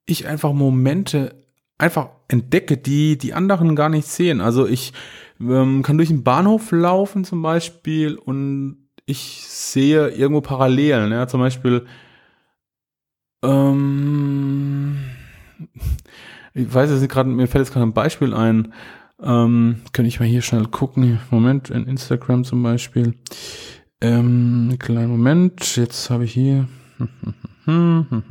ich 0.09 0.27
einfach 0.27 0.53
Momente 0.53 1.35
einfach 1.77 2.09
entdecke, 2.29 2.77
die 2.77 3.17
die 3.17 3.35
anderen 3.35 3.77
gar 3.77 3.89
nicht 3.89 4.09
sehen. 4.09 4.41
Also 4.41 4.67
ich 4.67 4.93
ähm, 5.41 5.83
kann 5.83 5.97
durch 5.97 6.09
den 6.09 6.25
Bahnhof 6.25 6.73
laufen 6.73 7.25
zum 7.25 7.43
Beispiel 7.43 8.17
und 8.17 8.89
ich 9.07 9.45
sehe 9.47 10.09
irgendwo 10.09 10.41
Parallelen. 10.41 11.13
Ja, 11.13 11.29
zum 11.29 11.41
Beispiel, 11.41 11.87
ähm, 13.43 14.99
ich 16.55 16.73
weiß 16.73 16.91
jetzt 16.91 17.09
gerade, 17.09 17.31
mir 17.31 17.47
fällt 17.47 17.67
jetzt 17.67 17.73
gerade 17.73 17.87
ein 17.87 17.95
Beispiel 17.95 18.35
ein. 18.35 18.75
Ähm, 19.21 19.81
kann 19.93 20.05
ich 20.05 20.21
mal 20.21 20.27
hier 20.27 20.43
schnell 20.43 20.67
gucken. 20.67 21.21
Moment, 21.31 21.71
in 21.71 21.87
Instagram 21.87 22.45
zum 22.45 22.63
Beispiel. 22.63 23.15
Ähm, 24.01 24.77
kleinen 24.79 25.11
Moment, 25.11 25.77
jetzt 25.77 26.11
habe 26.11 26.25
ich 26.25 26.33
hier. 26.33 26.69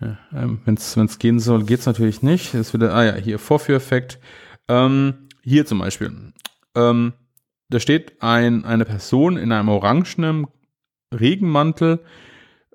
Ja, 0.00 0.18
ähm, 0.34 0.60
Wenn 0.64 0.74
es 0.74 1.18
gehen 1.18 1.38
soll, 1.38 1.64
geht's 1.64 1.86
natürlich 1.86 2.22
nicht. 2.22 2.54
Das 2.54 2.74
wieder, 2.74 2.94
ah 2.94 3.04
ja, 3.04 3.14
hier 3.14 3.38
Vorführeffekt. 3.38 4.18
Ähm, 4.68 5.28
hier 5.42 5.64
zum 5.64 5.78
Beispiel. 5.78 6.32
Ähm, 6.74 7.12
da 7.68 7.80
steht 7.80 8.22
ein, 8.22 8.64
eine 8.64 8.84
Person 8.84 9.36
in 9.36 9.52
einem 9.52 9.68
orangenen 9.68 10.46
Regenmantel 11.12 12.00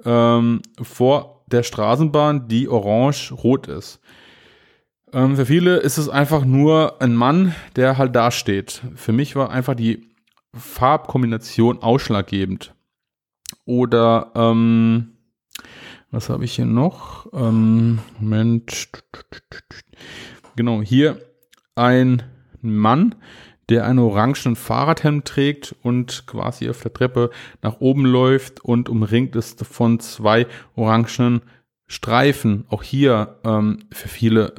ähm, 0.03 0.62
vor 0.81 1.43
der 1.47 1.63
Straßenbahn, 1.63 2.47
die 2.47 2.67
orange-rot 2.67 3.67
ist. 3.67 3.99
Ähm, 5.13 5.36
für 5.36 5.45
viele 5.45 5.77
ist 5.77 5.97
es 5.97 6.10
einfach 6.10 6.45
nur 6.45 7.01
ein 7.01 7.15
Mann, 7.15 7.53
der 7.75 7.97
halt 7.97 8.15
da 8.15 8.31
steht. 8.31 8.81
Für 8.95 9.12
mich 9.12 9.36
war 9.36 9.49
einfach 9.49 9.75
die 9.75 10.10
Farbkombination 10.53 11.81
ausschlaggebend. 11.81 12.73
Oder 13.65 14.31
ähm, 14.36 15.17
was 16.12 16.30
habe 16.30 16.45
ich 16.45 16.56
hier 16.56 16.65
noch? 16.65 17.28
Ähm, 17.34 18.00
Moment. 18.19 18.89
Genau, 20.56 20.82
hier 20.82 21.19
ein 21.76 22.24
Mann, 22.62 23.15
der 23.69 23.86
einen 23.86 24.00
orangen 24.00 24.56
Fahrradhemd 24.56 25.26
trägt 25.26 25.76
und 25.82 26.28
quasi 26.28 26.69
auf 26.69 26.82
der 26.82 26.93
Treppe 26.93 27.32
nach 27.62 27.80
oben 27.80 28.06
läuft 28.06 28.63
und 28.63 28.89
umringt 28.89 29.36
ist 29.36 29.65
von 29.65 30.00
zwei 30.00 30.47
orangen 30.76 31.41
Streifen. 31.88 32.65
Auch 32.69 32.84
hier 32.84 33.39
ähm, 33.45 33.86
für 33.91 34.10
viele 34.10 34.56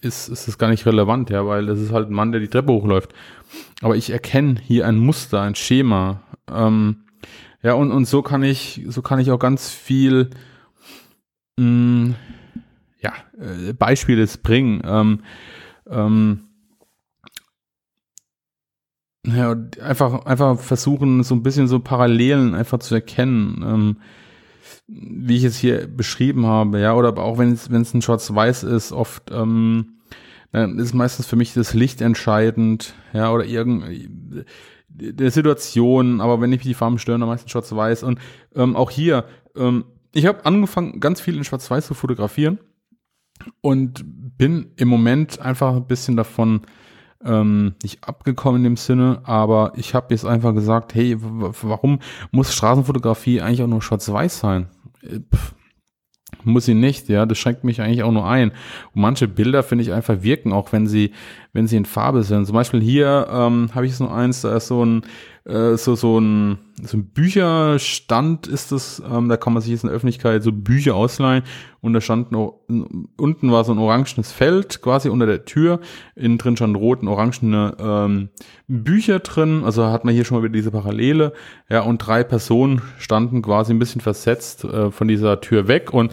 ist, 0.00 0.28
ist 0.28 0.48
es 0.48 0.58
gar 0.58 0.68
nicht 0.68 0.86
relevant, 0.86 1.30
ja, 1.30 1.46
weil 1.46 1.68
es 1.68 1.80
ist 1.80 1.92
halt 1.92 2.08
ein 2.08 2.14
Mann, 2.14 2.32
der 2.32 2.40
die 2.40 2.48
Treppe 2.48 2.72
hochläuft. 2.72 3.12
Aber 3.82 3.96
ich 3.96 4.10
erkenne 4.10 4.56
hier 4.60 4.86
ein 4.86 4.98
Muster, 4.98 5.42
ein 5.42 5.54
Schema. 5.54 6.22
Ähm, 6.50 7.04
ja, 7.62 7.74
und, 7.74 7.92
und 7.92 8.06
so 8.06 8.22
kann 8.22 8.42
ich, 8.42 8.82
so 8.88 9.02
kann 9.02 9.18
ich 9.18 9.30
auch 9.30 9.38
ganz 9.38 9.70
viel 9.70 10.30
mh, 11.62 12.08
mm, 12.08 12.14
ja, 13.00 13.12
äh, 13.38 13.72
Beispiele 13.72 14.26
bringen. 14.42 14.82
Ähm, 14.84 15.20
ähm, 15.88 16.44
ja, 19.26 19.54
einfach, 19.80 20.26
einfach 20.26 20.58
versuchen, 20.58 21.22
so 21.22 21.34
ein 21.34 21.42
bisschen 21.42 21.68
so 21.68 21.78
Parallelen 21.78 22.54
einfach 22.54 22.78
zu 22.80 22.94
erkennen, 22.94 23.64
ähm, 23.64 23.96
wie 24.88 25.36
ich 25.36 25.44
es 25.44 25.58
hier 25.58 25.86
beschrieben 25.86 26.46
habe, 26.46 26.80
ja, 26.80 26.94
oder 26.94 27.16
auch 27.18 27.38
wenn 27.38 27.52
es, 27.52 27.70
wenn 27.70 27.82
es 27.82 27.94
ein 27.94 28.02
Schwarz-Weiß 28.02 28.64
ist, 28.64 28.92
oft, 28.92 29.30
ähm, 29.30 29.98
dann 30.50 30.78
ist 30.78 30.92
meistens 30.92 31.26
für 31.26 31.36
mich 31.36 31.54
das 31.54 31.72
Licht 31.72 32.00
entscheidend, 32.00 32.94
ja, 33.12 33.32
oder 33.32 33.44
irgendeine 33.44 34.44
der 34.94 35.30
Situation, 35.30 36.20
aber 36.20 36.40
wenn 36.40 36.52
ich 36.52 36.60
die 36.62 36.74
Farben 36.74 36.98
stören, 36.98 37.20
dann 37.20 37.28
meistens 37.28 37.50
Schwarz-Weiß 37.50 38.02
und 38.02 38.18
ähm, 38.54 38.76
auch 38.76 38.90
hier, 38.90 39.24
ähm, 39.56 39.84
ich 40.12 40.26
habe 40.26 40.44
angefangen, 40.44 41.00
ganz 41.00 41.20
viel 41.20 41.36
in 41.36 41.44
Schwarz-Weiß 41.44 41.86
zu 41.86 41.94
fotografieren 41.94 42.58
und 43.60 44.04
bin 44.38 44.72
im 44.76 44.88
Moment 44.88 45.40
einfach 45.40 45.74
ein 45.74 45.86
bisschen 45.86 46.16
davon 46.16 46.62
ähm, 47.24 47.74
nicht 47.82 48.04
abgekommen 48.04 48.60
in 48.60 48.64
dem 48.64 48.76
Sinne, 48.76 49.20
aber 49.24 49.72
ich 49.76 49.94
habe 49.94 50.08
jetzt 50.10 50.26
einfach 50.26 50.54
gesagt, 50.54 50.94
hey, 50.94 51.16
warum 51.18 52.00
muss 52.30 52.52
Straßenfotografie 52.52 53.40
eigentlich 53.40 53.62
auch 53.62 53.68
nur 53.68 53.82
schwarz-weiß 53.82 54.38
sein? 54.38 54.68
Äh, 55.02 55.20
pff, 55.20 55.54
muss 56.44 56.64
sie 56.64 56.74
nicht, 56.74 57.08
ja, 57.08 57.26
das 57.26 57.38
schränkt 57.38 57.64
mich 57.64 57.80
eigentlich 57.80 58.02
auch 58.02 58.12
nur 58.12 58.26
ein. 58.26 58.50
Und 58.94 59.02
manche 59.02 59.28
Bilder 59.28 59.62
finde 59.62 59.84
ich 59.84 59.92
einfach 59.92 60.22
wirken, 60.22 60.52
auch 60.52 60.72
wenn 60.72 60.86
sie, 60.86 61.12
wenn 61.52 61.66
sie 61.66 61.76
in 61.76 61.84
Farbe 61.84 62.22
sind. 62.22 62.46
Zum 62.46 62.54
Beispiel 62.54 62.80
hier 62.80 63.28
ähm, 63.30 63.68
habe 63.74 63.86
ich 63.86 63.96
so 63.96 64.08
eins, 64.08 64.42
da 64.42 64.56
ist 64.56 64.68
so 64.68 64.84
ein 64.84 65.02
äh, 65.44 65.76
so, 65.76 65.96
so, 65.96 66.20
ein, 66.20 66.58
so 66.82 66.96
ein 66.96 67.06
Bücherstand 67.06 68.46
ist 68.46 68.70
das, 68.70 69.02
ähm, 69.10 69.28
da 69.28 69.36
kann 69.36 69.52
man 69.52 69.60
sich 69.60 69.72
jetzt 69.72 69.82
in 69.82 69.88
der 69.88 69.96
Öffentlichkeit 69.96 70.42
so 70.42 70.52
Bücher 70.52 70.94
ausleihen. 70.94 71.42
Und 71.80 71.94
da 71.94 72.00
stand 72.00 72.30
noch, 72.30 72.60
unten 72.68 73.50
war 73.50 73.64
so 73.64 73.72
ein 73.72 73.78
orangenes 73.78 74.30
Feld 74.30 74.82
quasi 74.82 75.08
unter 75.08 75.26
der 75.26 75.44
Tür, 75.44 75.80
innen 76.14 76.38
drin 76.38 76.56
stand 76.56 76.76
rot 76.76 77.02
und 77.02 77.08
orangene 77.08 77.76
ähm, 77.80 78.28
Bücher 78.68 79.18
drin, 79.18 79.64
also 79.64 79.86
hat 79.86 80.04
man 80.04 80.14
hier 80.14 80.24
schon 80.24 80.36
mal 80.36 80.44
wieder 80.44 80.52
diese 80.52 80.70
Parallele, 80.70 81.32
ja, 81.68 81.80
und 81.80 81.98
drei 81.98 82.22
Personen 82.22 82.82
standen 82.98 83.42
quasi 83.42 83.72
ein 83.72 83.80
bisschen 83.80 84.00
versetzt 84.00 84.62
äh, 84.62 84.92
von 84.92 85.08
dieser 85.08 85.40
Tür 85.40 85.66
weg. 85.66 85.92
Und 85.92 86.12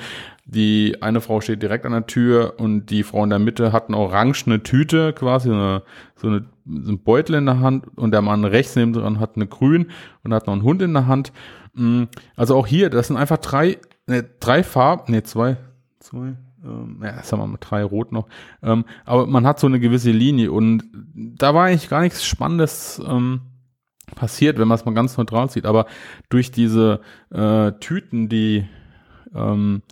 die 0.51 0.97
eine 1.01 1.21
Frau 1.21 1.41
steht 1.41 1.61
direkt 1.61 1.85
an 1.85 1.91
der 1.91 2.07
Tür 2.07 2.55
und 2.57 2.87
die 2.87 3.03
Frau 3.03 3.23
in 3.23 3.29
der 3.29 3.37
Mitte 3.37 3.71
hat 3.71 3.87
eine 3.87 3.97
orangene 3.97 4.63
Tüte, 4.63 5.13
quasi 5.13 5.51
eine, 5.51 5.83
so, 6.15 6.27
eine, 6.27 6.45
so 6.65 6.91
ein 6.91 7.03
Beutel 7.03 7.35
in 7.35 7.45
der 7.45 7.59
Hand 7.59 7.85
und 7.95 8.11
der 8.11 8.23
Mann 8.23 8.43
rechts 8.45 8.75
neben 8.75 8.93
dran 8.93 9.19
hat 9.19 9.35
eine 9.35 9.45
grün 9.45 9.91
und 10.23 10.33
hat 10.33 10.47
noch 10.47 10.53
einen 10.53 10.63
Hund 10.63 10.81
in 10.81 10.93
der 10.93 11.05
Hand. 11.05 11.31
Mm, 11.73 12.05
also 12.35 12.55
auch 12.55 12.65
hier, 12.65 12.89
das 12.89 13.07
sind 13.07 13.17
einfach 13.17 13.37
drei, 13.37 13.77
ne, 14.07 14.27
drei 14.39 14.63
Farben, 14.63 15.11
ne, 15.11 15.21
zwei, 15.21 15.57
zwei, 15.99 16.35
ähm, 16.65 16.99
ja, 17.03 17.21
sagen 17.21 17.43
wir 17.43 17.47
mal 17.47 17.57
drei 17.59 17.83
rot 17.83 18.11
noch. 18.11 18.27
Ähm, 18.63 18.85
aber 19.05 19.27
man 19.27 19.45
hat 19.45 19.59
so 19.59 19.67
eine 19.67 19.79
gewisse 19.79 20.11
Linie 20.11 20.51
und 20.51 20.83
da 21.13 21.53
war 21.53 21.65
eigentlich 21.65 21.89
gar 21.89 22.01
nichts 22.01 22.25
Spannendes 22.25 22.99
ähm, 23.07 23.41
passiert, 24.15 24.57
wenn 24.57 24.67
man 24.67 24.79
es 24.79 24.85
mal 24.85 24.95
ganz 24.95 25.15
neutral 25.15 25.47
sieht. 25.51 25.67
Aber 25.67 25.85
durch 26.29 26.49
diese 26.49 27.01
äh, 27.29 27.71
Tüten, 27.73 28.29
die 28.29 28.65
ähm, 29.35 29.83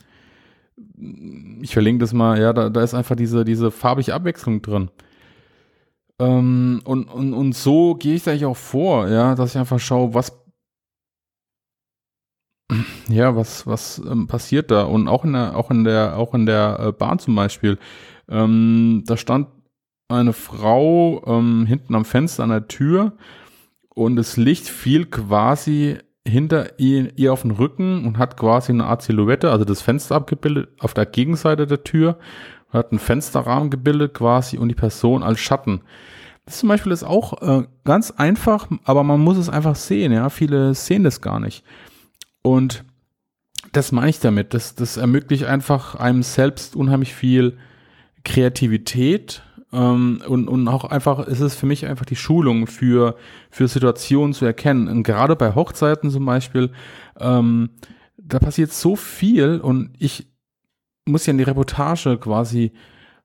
ich 1.62 1.74
verlinke 1.74 2.00
das 2.02 2.14
mal, 2.14 2.40
ja, 2.40 2.54
da, 2.54 2.70
da 2.70 2.82
ist 2.82 2.94
einfach 2.94 3.16
diese, 3.16 3.46
diese 3.46 3.72
farbige 3.72 4.14
Abwechslung 4.14 4.62
drin. 4.62 4.90
Ähm, 6.20 6.82
und, 6.84 7.06
und, 7.06 7.34
und 7.34 7.54
so 7.54 7.96
gehe 7.96 8.16
ich 8.16 8.24
da 8.24 8.32
eigentlich 8.32 8.46
auch 8.46 8.58
vor, 8.58 9.08
ja, 9.08 9.36
dass 9.36 9.52
ich 9.52 9.58
einfach 9.58 9.80
schaue, 9.80 10.14
was 10.14 10.34
ja, 13.10 13.36
was, 13.36 13.66
was 13.66 14.00
ähm, 14.00 14.28
passiert 14.28 14.72
da? 14.72 14.84
Und 14.84 15.08
auch 15.08 15.24
in 15.24 15.34
der, 15.34 15.56
auch 15.56 15.72
in 15.72 15.84
der, 15.84 16.18
auch 16.18 16.34
in 16.34 16.46
der 16.46 16.80
äh, 16.80 16.92
Bahn 16.92 17.20
zum 17.20 17.36
Beispiel. 17.36 17.78
Ähm, 18.30 19.04
da 19.06 19.16
stand 19.16 19.48
eine 20.10 20.34
Frau 20.34 21.24
ähm, 21.26 21.66
hinten 21.66 21.96
am 21.96 22.06
Fenster 22.06 22.44
an 22.44 22.50
der 22.50 22.68
Tür 22.68 23.14
und 23.94 24.16
das 24.16 24.38
Licht 24.38 24.68
fiel 24.68 25.06
quasi 25.06 25.98
hinter 26.28 26.80
ihr, 26.80 27.18
ihr 27.18 27.34
auf 27.34 27.42
den 27.42 27.52
Rücken 27.52 28.06
und 28.06 28.18
hat 28.18 28.38
quasi 28.38 28.72
eine 28.72 28.86
Art 28.86 29.02
Silhouette, 29.02 29.52
also 29.52 29.66
das 29.66 29.82
Fenster 29.82 30.16
abgebildet 30.16 30.70
auf 30.80 30.94
der 30.94 31.06
Gegenseite 31.06 31.68
der 31.68 31.84
Tür, 31.84 32.18
hat 32.70 32.92
einen 32.92 33.00
Fensterrahmen 33.00 33.70
gebildet 33.70 34.14
quasi 34.14 34.58
und 34.58 34.70
die 34.70 34.76
Person 34.76 35.24
als 35.24 35.40
Schatten. 35.40 35.82
Das 36.46 36.60
zum 36.60 36.70
Beispiel 36.70 36.92
ist 36.92 37.04
auch 37.04 37.42
äh, 37.42 37.68
ganz 37.84 38.12
einfach, 38.12 38.68
aber 38.84 39.04
man 39.04 39.20
muss 39.20 39.38
es 39.38 39.50
einfach 39.50 39.76
sehen, 39.76 40.12
ja. 40.14 40.30
Viele 40.30 40.74
sehen 40.74 41.04
das 41.04 41.22
gar 41.22 41.40
nicht. 41.40 41.64
Und 42.42 42.86
das 43.74 43.92
meine 43.92 44.10
ich 44.10 44.20
damit. 44.20 44.54
Das, 44.54 44.76
das 44.76 44.98
ermöglicht 44.98 45.44
einfach 45.44 45.96
einem 45.96 46.24
selbst 46.24 46.76
unheimlich 46.76 47.14
viel 47.14 47.58
Kreativität 48.24 49.44
ähm, 49.74 50.22
und, 50.28 50.48
und 50.48 50.68
auch 50.68 50.86
einfach, 50.86 51.28
ist 51.28 51.42
es 51.42 51.56
für 51.56 51.66
mich 51.66 51.86
einfach 51.86 52.06
die 52.06 52.16
Schulung 52.16 52.68
für, 52.68 53.16
für 53.50 53.68
Situationen 53.68 54.34
zu 54.34 54.46
erkennen. 54.46 54.88
Und 54.88 55.04
gerade 55.04 55.36
bei 55.36 55.56
Hochzeiten 55.56 56.10
zum 56.10 56.26
Beispiel, 56.26 56.72
ähm, 57.20 57.70
da 58.18 58.40
passiert 58.40 58.72
so 58.72 58.96
viel 58.96 59.60
und 59.60 59.92
ich 60.00 60.28
muss 61.06 61.26
ja 61.26 61.32
in 61.32 61.38
die 61.38 61.44
Reportage 61.44 62.18
quasi 62.18 62.72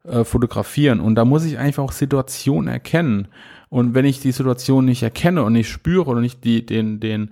äh, 0.04 0.24
fotografieren 0.24 1.00
und 1.00 1.14
da 1.14 1.24
muss 1.24 1.44
ich 1.44 1.58
einfach 1.58 1.84
auch 1.84 1.92
Situationen 1.92 2.68
erkennen. 2.68 3.28
Und 3.68 3.94
wenn 3.94 4.04
ich 4.04 4.20
die 4.20 4.32
Situation 4.32 4.84
nicht 4.84 5.02
erkenne 5.02 5.42
und 5.44 5.54
nicht 5.54 5.70
spüre 5.70 6.06
oder 6.06 6.20
nicht 6.20 6.44
die, 6.44 6.66
den, 6.66 7.00
den, 7.00 7.30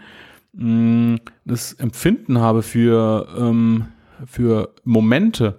mh, 0.53 1.14
mm, 1.14 1.20
das 1.44 1.73
Empfinden 1.75 2.38
habe 2.38 2.62
für, 2.62 3.29
ähm, 3.37 3.87
für 4.27 4.73
Momente, 4.85 5.59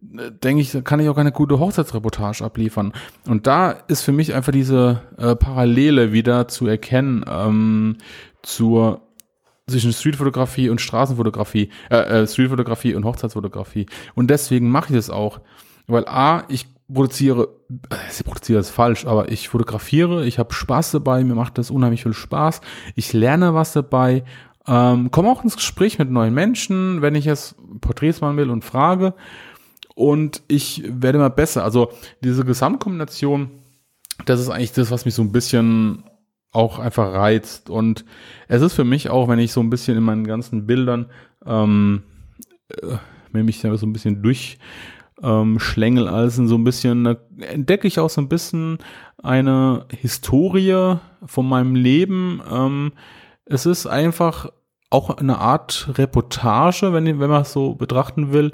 denke 0.00 0.62
ich, 0.62 0.84
kann 0.84 1.00
ich 1.00 1.08
auch 1.08 1.16
keine 1.16 1.32
gute 1.32 1.58
Hochzeitsreportage 1.58 2.44
abliefern. 2.44 2.92
Und 3.26 3.46
da 3.46 3.70
ist 3.70 4.02
für 4.02 4.12
mich 4.12 4.34
einfach 4.34 4.52
diese 4.52 5.02
äh, 5.16 5.34
Parallele 5.34 6.12
wieder 6.12 6.48
zu 6.48 6.66
erkennen 6.66 7.24
ähm, 7.28 7.96
zur 8.42 9.02
zwischen 9.66 9.92
Streetfotografie 9.92 10.70
und 10.70 10.80
Straßenfotografie, 10.80 11.70
äh, 11.90 11.96
äh, 11.96 12.26
Streetfotografie 12.26 12.94
und 12.94 13.04
Hochzeitsfotografie. 13.04 13.86
Und 14.14 14.30
deswegen 14.30 14.70
mache 14.70 14.90
ich 14.90 14.96
das 14.96 15.10
auch. 15.10 15.40
Weil 15.86 16.06
A, 16.06 16.44
ich 16.48 16.66
produziere, 16.92 17.48
äh, 17.90 17.96
ich 18.10 18.24
produziere 18.24 18.60
ist 18.60 18.70
falsch, 18.70 19.04
aber 19.06 19.30
ich 19.30 19.48
fotografiere, 19.48 20.24
ich 20.24 20.38
habe 20.38 20.54
Spaß 20.54 20.92
dabei, 20.92 21.22
mir 21.22 21.34
macht 21.34 21.58
das 21.58 21.70
unheimlich 21.70 22.02
viel 22.02 22.14
Spaß, 22.14 22.60
ich 22.94 23.12
lerne 23.12 23.54
was 23.54 23.72
dabei, 23.72 24.24
ähm, 24.66 25.10
komme 25.10 25.30
auch 25.30 25.44
ins 25.44 25.56
Gespräch 25.56 25.98
mit 25.98 26.10
neuen 26.10 26.34
Menschen, 26.34 27.02
wenn 27.02 27.14
ich 27.14 27.24
jetzt 27.24 27.56
Porträts 27.80 28.20
machen 28.20 28.36
will 28.36 28.50
und 28.50 28.64
frage 28.64 29.14
und 29.98 30.42
ich 30.46 30.84
werde 30.86 31.18
mal 31.18 31.28
besser. 31.28 31.64
Also 31.64 31.90
diese 32.22 32.44
Gesamtkombination, 32.44 33.50
das 34.26 34.38
ist 34.38 34.48
eigentlich 34.48 34.70
das, 34.70 34.92
was 34.92 35.04
mich 35.04 35.14
so 35.14 35.22
ein 35.22 35.32
bisschen 35.32 36.04
auch 36.52 36.78
einfach 36.78 37.12
reizt. 37.12 37.68
Und 37.68 38.04
es 38.46 38.62
ist 38.62 38.74
für 38.74 38.84
mich 38.84 39.10
auch, 39.10 39.26
wenn 39.26 39.40
ich 39.40 39.50
so 39.50 39.60
ein 39.60 39.70
bisschen 39.70 39.96
in 39.98 40.04
meinen 40.04 40.24
ganzen 40.24 40.66
Bildern, 40.66 41.06
ähm, 41.44 42.04
äh, 42.68 42.98
wenn 43.32 43.44
mich 43.44 43.60
da 43.60 43.76
so 43.76 43.86
ein 43.86 43.92
bisschen 43.92 44.22
durch 44.22 44.58
ähm, 45.20 45.58
Schlängel 45.58 46.06
alles 46.06 46.36
so 46.36 46.54
ein 46.54 46.62
bisschen, 46.62 47.16
entdecke 47.40 47.88
ich 47.88 47.98
auch 47.98 48.08
so 48.08 48.20
ein 48.20 48.28
bisschen 48.28 48.78
eine 49.20 49.86
Historie 49.90 50.98
von 51.26 51.48
meinem 51.48 51.74
Leben. 51.74 52.40
Ähm, 52.48 52.92
es 53.46 53.66
ist 53.66 53.86
einfach 53.86 54.52
auch 54.90 55.10
eine 55.10 55.38
Art 55.38 55.90
Reportage, 55.98 56.92
wenn, 56.92 57.20
wenn 57.20 57.30
man 57.30 57.42
es 57.42 57.52
so 57.52 57.74
betrachten 57.74 58.32
will, 58.32 58.52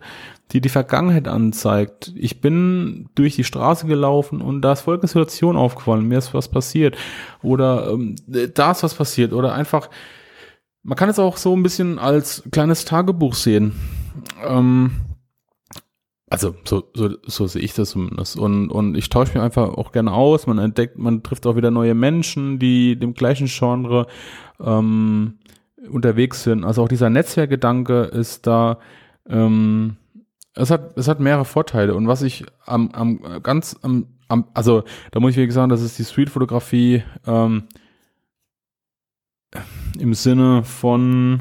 die 0.51 0.61
die 0.61 0.68
Vergangenheit 0.68 1.29
anzeigt. 1.29 2.12
Ich 2.16 2.40
bin 2.40 3.09
durch 3.14 3.37
die 3.37 3.44
Straße 3.44 3.87
gelaufen 3.87 4.40
und 4.40 4.62
da 4.62 4.73
ist 4.73 4.83
folgende 4.83 5.07
Situation 5.07 5.57
aufgefallen, 5.57 6.07
mir 6.07 6.18
ist 6.18 6.35
was 6.35 6.49
passiert 6.49 6.97
oder 7.42 7.90
ähm, 7.90 8.16
da 8.27 8.73
ist 8.73 8.83
was 8.83 8.94
passiert 8.94 9.33
oder 9.33 9.55
einfach, 9.55 9.90
man 10.83 10.99
kann 10.99 11.09
es 11.09 11.18
auch 11.18 11.37
so 11.37 11.55
ein 11.57 11.62
bisschen 11.62 11.99
als 11.99 12.42
kleines 12.51 12.85
Tagebuch 12.85 13.35
sehen. 13.35 13.73
Ähm, 14.44 14.90
also 16.29 16.57
so, 16.64 16.83
so, 16.94 17.11
so 17.23 17.47
sehe 17.47 17.62
ich 17.62 17.75
das 17.75 17.90
zumindest. 17.90 18.37
Und, 18.37 18.70
und 18.70 18.97
ich 18.97 19.09
tausche 19.09 19.35
mich 19.35 19.42
einfach 19.42 19.68
auch 19.68 19.92
gerne 19.92 20.12
aus. 20.12 20.49
Man 20.49 20.59
entdeckt, 20.59 20.99
man 20.99 21.23
trifft 21.23 21.47
auch 21.47 21.55
wieder 21.55 21.70
neue 21.70 21.94
Menschen, 21.94 22.59
die 22.59 22.99
dem 22.99 23.14
gleichen 23.14 23.47
Genre 23.47 24.09
ähm, 24.61 25.38
unterwegs 25.90 26.42
sind. 26.42 26.64
Also 26.64 26.83
auch 26.83 26.88
dieser 26.88 27.11
Netzwerkgedanke 27.11 28.03
ist 28.03 28.47
da, 28.47 28.79
ähm, 29.29 29.97
es 30.55 30.70
hat, 30.70 30.97
es 30.97 31.09
hat 31.09 31.20
mehrere 31.20 31.44
Vorteile. 31.44 31.94
Und 31.94 32.07
was 32.07 32.23
ich 32.23 32.44
am, 32.64 32.90
am 32.92 33.42
ganz 33.42 33.77
am, 33.83 34.07
am 34.29 34.47
also 34.55 34.85
da 35.11 35.20
muss 35.20 35.33
ich 35.33 35.37
wirklich 35.37 35.55
sagen, 35.55 35.70
das 35.70 35.83
ist 35.83 35.99
die 35.99 36.05
Streetfotografie 36.05 37.03
ähm, 37.27 37.64
im 39.99 40.14
Sinne 40.14 40.64
von, 40.64 41.40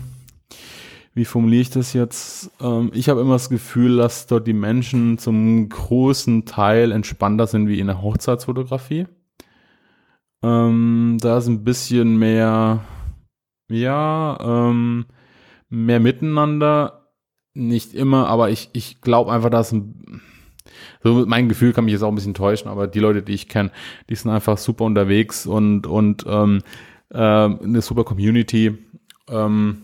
wie 1.13 1.25
formuliere 1.25 1.61
ich 1.61 1.69
das 1.69 1.93
jetzt? 1.93 2.51
Ähm, 2.59 2.91
ich 2.93 3.09
habe 3.09 3.21
immer 3.21 3.33
das 3.33 3.49
Gefühl, 3.49 3.97
dass 3.97 4.27
dort 4.27 4.47
die 4.47 4.53
Menschen 4.53 5.17
zum 5.17 5.69
großen 5.69 6.45
Teil 6.45 6.91
entspannter 6.91 7.47
sind 7.47 7.67
wie 7.67 7.79
in 7.79 7.87
der 7.87 8.01
Hochzeitsfotografie. 8.01 9.07
Ähm, 10.43 11.17
da 11.21 11.37
ist 11.37 11.47
ein 11.47 11.63
bisschen 11.63 12.17
mehr 12.17 12.81
ja, 13.73 14.37
ähm, 14.41 15.05
mehr 15.69 15.99
miteinander. 15.99 17.09
Nicht 17.55 17.93
immer, 17.93 18.27
aber 18.27 18.49
ich, 18.49 18.69
ich 18.73 19.01
glaube 19.01 19.31
einfach, 19.31 19.49
dass 19.49 19.75
so 21.03 21.25
mein 21.25 21.49
Gefühl 21.49 21.73
kann 21.73 21.85
mich 21.85 21.91
jetzt 21.91 22.03
auch 22.03 22.09
ein 22.09 22.15
bisschen 22.15 22.33
täuschen, 22.33 22.69
aber 22.69 22.87
die 22.87 22.99
Leute, 22.99 23.21
die 23.21 23.33
ich 23.33 23.47
kenne, 23.47 23.71
die 24.09 24.15
sind 24.15 24.31
einfach 24.31 24.57
super 24.57 24.85
unterwegs 24.85 25.45
und, 25.45 25.85
und 25.85 26.25
ähm, 26.27 26.61
äh, 27.09 27.17
eine 27.17 27.81
super 27.81 28.03
Community 28.03 28.77
ähm, 29.29 29.83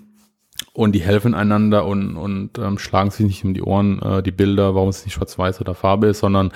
und 0.74 0.94
die 0.94 1.02
helfen 1.02 1.34
einander 1.34 1.86
und, 1.86 2.16
und 2.16 2.58
ähm, 2.58 2.80
schlagen 2.80 3.12
sich 3.12 3.26
nicht 3.26 3.46
um 3.46 3.54
die 3.54 3.62
Ohren, 3.62 4.02
äh, 4.02 4.24
die 4.24 4.32
Bilder, 4.32 4.76
warum 4.76 4.90
es 4.90 5.06
nicht 5.06 5.14
schwarz-weiß 5.14 5.62
oder 5.62 5.76
Farbe 5.76 6.08
ist, 6.08 6.20
sondern 6.20 6.52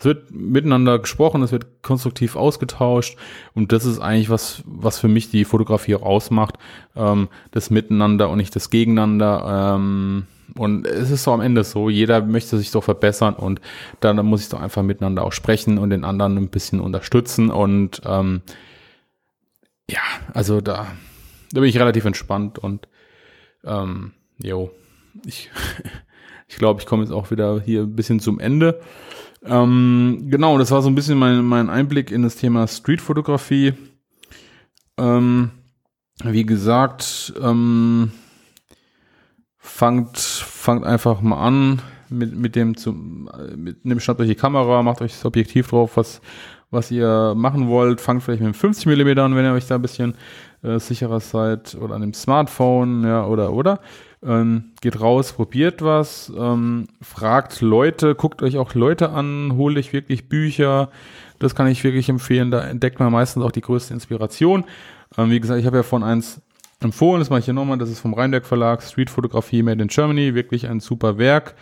es 0.00 0.04
wird 0.04 0.32
miteinander 0.32 0.98
gesprochen, 0.98 1.42
es 1.42 1.52
wird 1.52 1.82
konstruktiv 1.82 2.34
ausgetauscht 2.34 3.16
und 3.54 3.70
das 3.70 3.84
ist 3.84 4.00
eigentlich 4.00 4.30
was, 4.30 4.62
was 4.66 4.98
für 4.98 5.08
mich 5.08 5.30
die 5.30 5.44
Fotografie 5.44 5.94
auch 5.94 6.02
ausmacht, 6.02 6.56
ähm, 6.96 7.28
das 7.52 7.70
Miteinander 7.70 8.28
und 8.30 8.38
nicht 8.38 8.56
das 8.56 8.70
Gegeneinander. 8.70 9.76
Ähm, 9.76 10.26
Und 10.56 10.84
es 10.84 11.12
ist 11.12 11.22
so 11.22 11.32
am 11.32 11.40
Ende 11.40 11.62
so, 11.62 11.88
jeder 11.88 12.22
möchte 12.22 12.58
sich 12.58 12.72
doch 12.72 12.82
verbessern 12.82 13.34
und 13.34 13.60
dann 14.00 14.24
muss 14.26 14.42
ich 14.42 14.48
doch 14.48 14.60
einfach 14.60 14.82
miteinander 14.82 15.22
auch 15.22 15.32
sprechen 15.32 15.78
und 15.78 15.90
den 15.90 16.04
anderen 16.04 16.36
ein 16.36 16.48
bisschen 16.48 16.80
unterstützen. 16.80 17.50
Und 17.50 18.00
ähm, 18.04 18.42
ja, 19.88 20.02
also 20.34 20.60
da, 20.60 20.88
da 21.52 21.60
bin 21.60 21.68
ich 21.68 21.78
relativ 21.78 22.04
entspannt 22.04 22.58
und 22.58 22.88
ähm, 23.64 24.12
jo, 24.38 24.72
ich, 25.24 25.50
ich 26.48 26.56
glaube, 26.56 26.80
ich 26.80 26.86
komme 26.86 27.04
jetzt 27.04 27.12
auch 27.12 27.30
wieder 27.30 27.60
hier 27.60 27.82
ein 27.82 27.94
bisschen 27.94 28.18
zum 28.18 28.40
Ende. 28.40 28.80
Ähm, 29.44 30.26
genau, 30.28 30.58
das 30.58 30.70
war 30.70 30.82
so 30.82 30.88
ein 30.88 30.94
bisschen 30.94 31.18
mein, 31.18 31.44
mein 31.44 31.70
Einblick 31.70 32.10
in 32.10 32.22
das 32.22 32.36
Thema 32.36 32.66
Streetfotografie. 32.66 33.74
Ähm, 34.98 35.50
wie 36.22 36.44
gesagt, 36.44 37.32
ähm, 37.42 38.12
fangt, 39.56 40.18
fangt 40.18 40.84
einfach 40.84 41.22
mal 41.22 41.46
an 41.46 41.82
mit, 42.10 42.36
mit 42.36 42.56
dem 42.56 42.76
zum, 42.76 43.30
mit 43.56 43.84
dem 43.84 44.00
schnappt 44.00 44.20
euch 44.20 44.28
die 44.28 44.34
Kamera, 44.34 44.82
macht 44.82 45.00
euch 45.00 45.12
das 45.12 45.24
Objektiv 45.24 45.68
drauf, 45.68 45.96
was, 45.96 46.20
was 46.70 46.90
ihr 46.90 47.34
machen 47.34 47.68
wollt. 47.68 48.00
Fangt 48.00 48.22
vielleicht 48.22 48.42
mit 48.42 48.52
dem 48.52 48.58
50 48.58 48.86
mm 48.86 49.18
an, 49.18 49.36
wenn 49.36 49.44
ihr 49.44 49.52
euch 49.52 49.66
da 49.66 49.76
ein 49.76 49.82
bisschen 49.82 50.14
äh, 50.62 50.78
sicherer 50.78 51.20
seid 51.20 51.74
oder 51.74 51.94
an 51.94 52.02
dem 52.02 52.14
Smartphone, 52.14 53.04
ja, 53.04 53.26
oder, 53.26 53.52
oder. 53.52 53.80
Ähm, 54.22 54.72
geht 54.82 55.00
raus, 55.00 55.32
probiert 55.32 55.80
was, 55.80 56.30
ähm, 56.36 56.88
fragt 57.00 57.62
Leute, 57.62 58.14
guckt 58.14 58.42
euch 58.42 58.58
auch 58.58 58.74
Leute 58.74 59.10
an, 59.10 59.54
holt 59.56 59.78
euch 59.78 59.94
wirklich 59.94 60.28
Bücher. 60.28 60.90
Das 61.38 61.54
kann 61.54 61.66
ich 61.68 61.82
wirklich 61.84 62.10
empfehlen. 62.10 62.50
Da 62.50 62.60
entdeckt 62.60 63.00
man 63.00 63.10
meistens 63.10 63.42
auch 63.42 63.52
die 63.52 63.62
größte 63.62 63.94
Inspiration. 63.94 64.64
Ähm, 65.16 65.30
wie 65.30 65.40
gesagt, 65.40 65.58
ich 65.58 65.66
habe 65.66 65.78
ja 65.78 65.82
von 65.82 66.02
eins 66.02 66.42
empfohlen, 66.80 67.20
das 67.20 67.30
mache 67.30 67.40
ich 67.40 67.44
hier 67.46 67.54
nochmal, 67.54 67.78
das 67.78 67.90
ist 67.90 68.00
vom 68.00 68.14
Rheinberg 68.14 68.46
Verlag, 68.46 68.82
Street 68.82 69.10
Fotografie 69.10 69.62
Made 69.62 69.82
in 69.82 69.88
Germany, 69.88 70.34
wirklich 70.34 70.68
ein 70.68 70.80
super 70.80 71.18
Werk. 71.18 71.54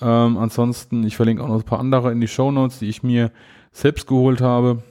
Ähm, 0.00 0.36
ansonsten, 0.36 1.04
ich 1.04 1.16
verlinke 1.16 1.42
auch 1.42 1.48
noch 1.48 1.56
ein 1.56 1.62
paar 1.62 1.80
andere 1.80 2.12
in 2.12 2.20
die 2.20 2.28
Show 2.28 2.50
Notes, 2.50 2.78
die 2.78 2.88
ich 2.88 3.02
mir 3.02 3.30
selbst 3.72 4.06
geholt 4.06 4.40
habe. 4.40 4.82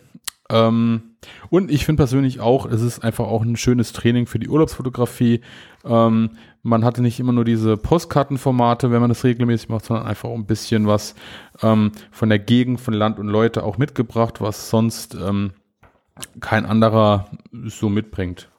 Ähm, 0.50 1.15
und 1.50 1.72
ich 1.72 1.86
finde 1.86 2.02
persönlich 2.02 2.40
auch, 2.40 2.66
es 2.66 2.82
ist 2.82 3.04
einfach 3.04 3.26
auch 3.26 3.44
ein 3.44 3.56
schönes 3.56 3.94
Training 3.94 4.26
für 4.26 4.40
die 4.40 4.50
Urlaubsfotografie. 4.50 5.42
Ähm, 5.84 6.32
man 6.64 6.84
hatte 6.84 7.02
nicht 7.02 7.20
immer 7.20 7.32
nur 7.32 7.46
diese 7.46 7.78
Postkartenformate, 7.78 8.92
wenn 8.92 9.02
man 9.02 9.10
das 9.10 9.24
regelmäßig 9.24 9.70
macht, 9.70 9.86
sondern 9.86 10.08
einfach 10.08 10.30
ein 10.30 10.46
bisschen 10.46 10.88
was 10.88 11.16
ähm, 11.62 11.92
von 12.12 12.30
der 12.30 12.40
Gegend, 12.40 12.82
von 12.82 12.94
Land 12.94 13.20
und 13.20 13.28
Leute 13.28 13.64
auch 13.64 13.78
mitgebracht, 13.78 14.42
was 14.42 14.70
sonst 14.70 15.16
ähm, 15.16 15.52
kein 16.40 16.66
anderer 16.66 17.30
so 17.66 17.90
mitbringt. 17.90 18.50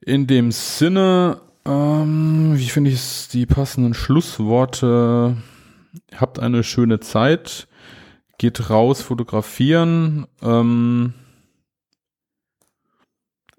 In 0.00 0.26
dem 0.26 0.50
Sinne, 0.50 1.40
ähm, 1.64 2.52
wie 2.56 2.68
finde 2.68 2.90
ich 2.90 3.28
die 3.32 3.46
passenden 3.46 3.94
Schlussworte? 3.94 5.36
Habt 6.16 6.38
eine 6.38 6.62
schöne 6.62 7.00
Zeit 7.00 7.68
geht 8.40 8.70
raus, 8.70 9.02
fotografieren. 9.02 10.26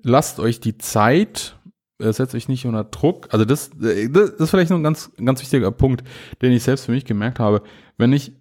Lasst 0.04 0.40
euch 0.40 0.60
die 0.60 0.78
Zeit, 0.78 1.58
äh, 2.00 2.12
setzt 2.12 2.36
euch 2.36 2.48
nicht 2.48 2.66
unter 2.66 2.84
Druck. 2.84 3.28
Also 3.32 3.46
das, 3.46 3.70
äh, 3.82 4.10
das, 4.10 4.32
das 4.32 4.42
ist 4.42 4.50
vielleicht 4.50 4.72
noch 4.72 4.78
ein 4.78 4.84
ganz, 4.84 5.12
ganz 5.24 5.42
wichtiger 5.42 5.72
Punkt, 5.72 6.04
den 6.42 6.52
ich 6.52 6.64
selbst 6.64 6.86
für 6.86 6.92
mich 6.92 7.06
gemerkt 7.06 7.40
habe. 7.40 7.62
Wenn 7.98 8.14
ich, 8.14 8.34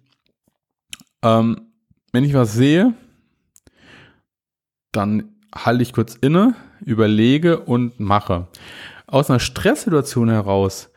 ähm, 1.23 1.71
wenn 2.11 2.23
ich 2.23 2.33
was 2.33 2.53
sehe, 2.53 2.93
dann 4.91 5.35
halte 5.53 5.83
ich 5.83 5.93
kurz 5.93 6.15
inne, 6.15 6.55
überlege 6.81 7.59
und 7.59 7.99
mache. 7.99 8.47
Aus 9.07 9.29
einer 9.29 9.39
Stresssituation 9.39 10.29
heraus 10.29 10.89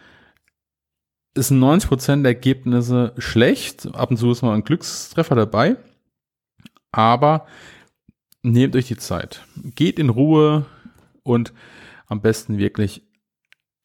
ist 1.34 1.50
90% 1.50 2.22
der 2.22 2.32
Ergebnisse 2.32 3.12
schlecht. 3.18 3.94
Ab 3.94 4.10
und 4.10 4.16
zu 4.16 4.30
ist 4.30 4.42
mal 4.42 4.54
ein 4.54 4.64
Glückstreffer 4.64 5.34
dabei. 5.34 5.76
Aber 6.92 7.46
nehmt 8.44 8.76
euch 8.76 8.86
die 8.86 8.96
Zeit. 8.96 9.44
Geht 9.74 9.98
in 9.98 10.10
Ruhe 10.10 10.66
und 11.22 11.52
am 12.06 12.20
besten 12.20 12.58
wirklich 12.58 13.02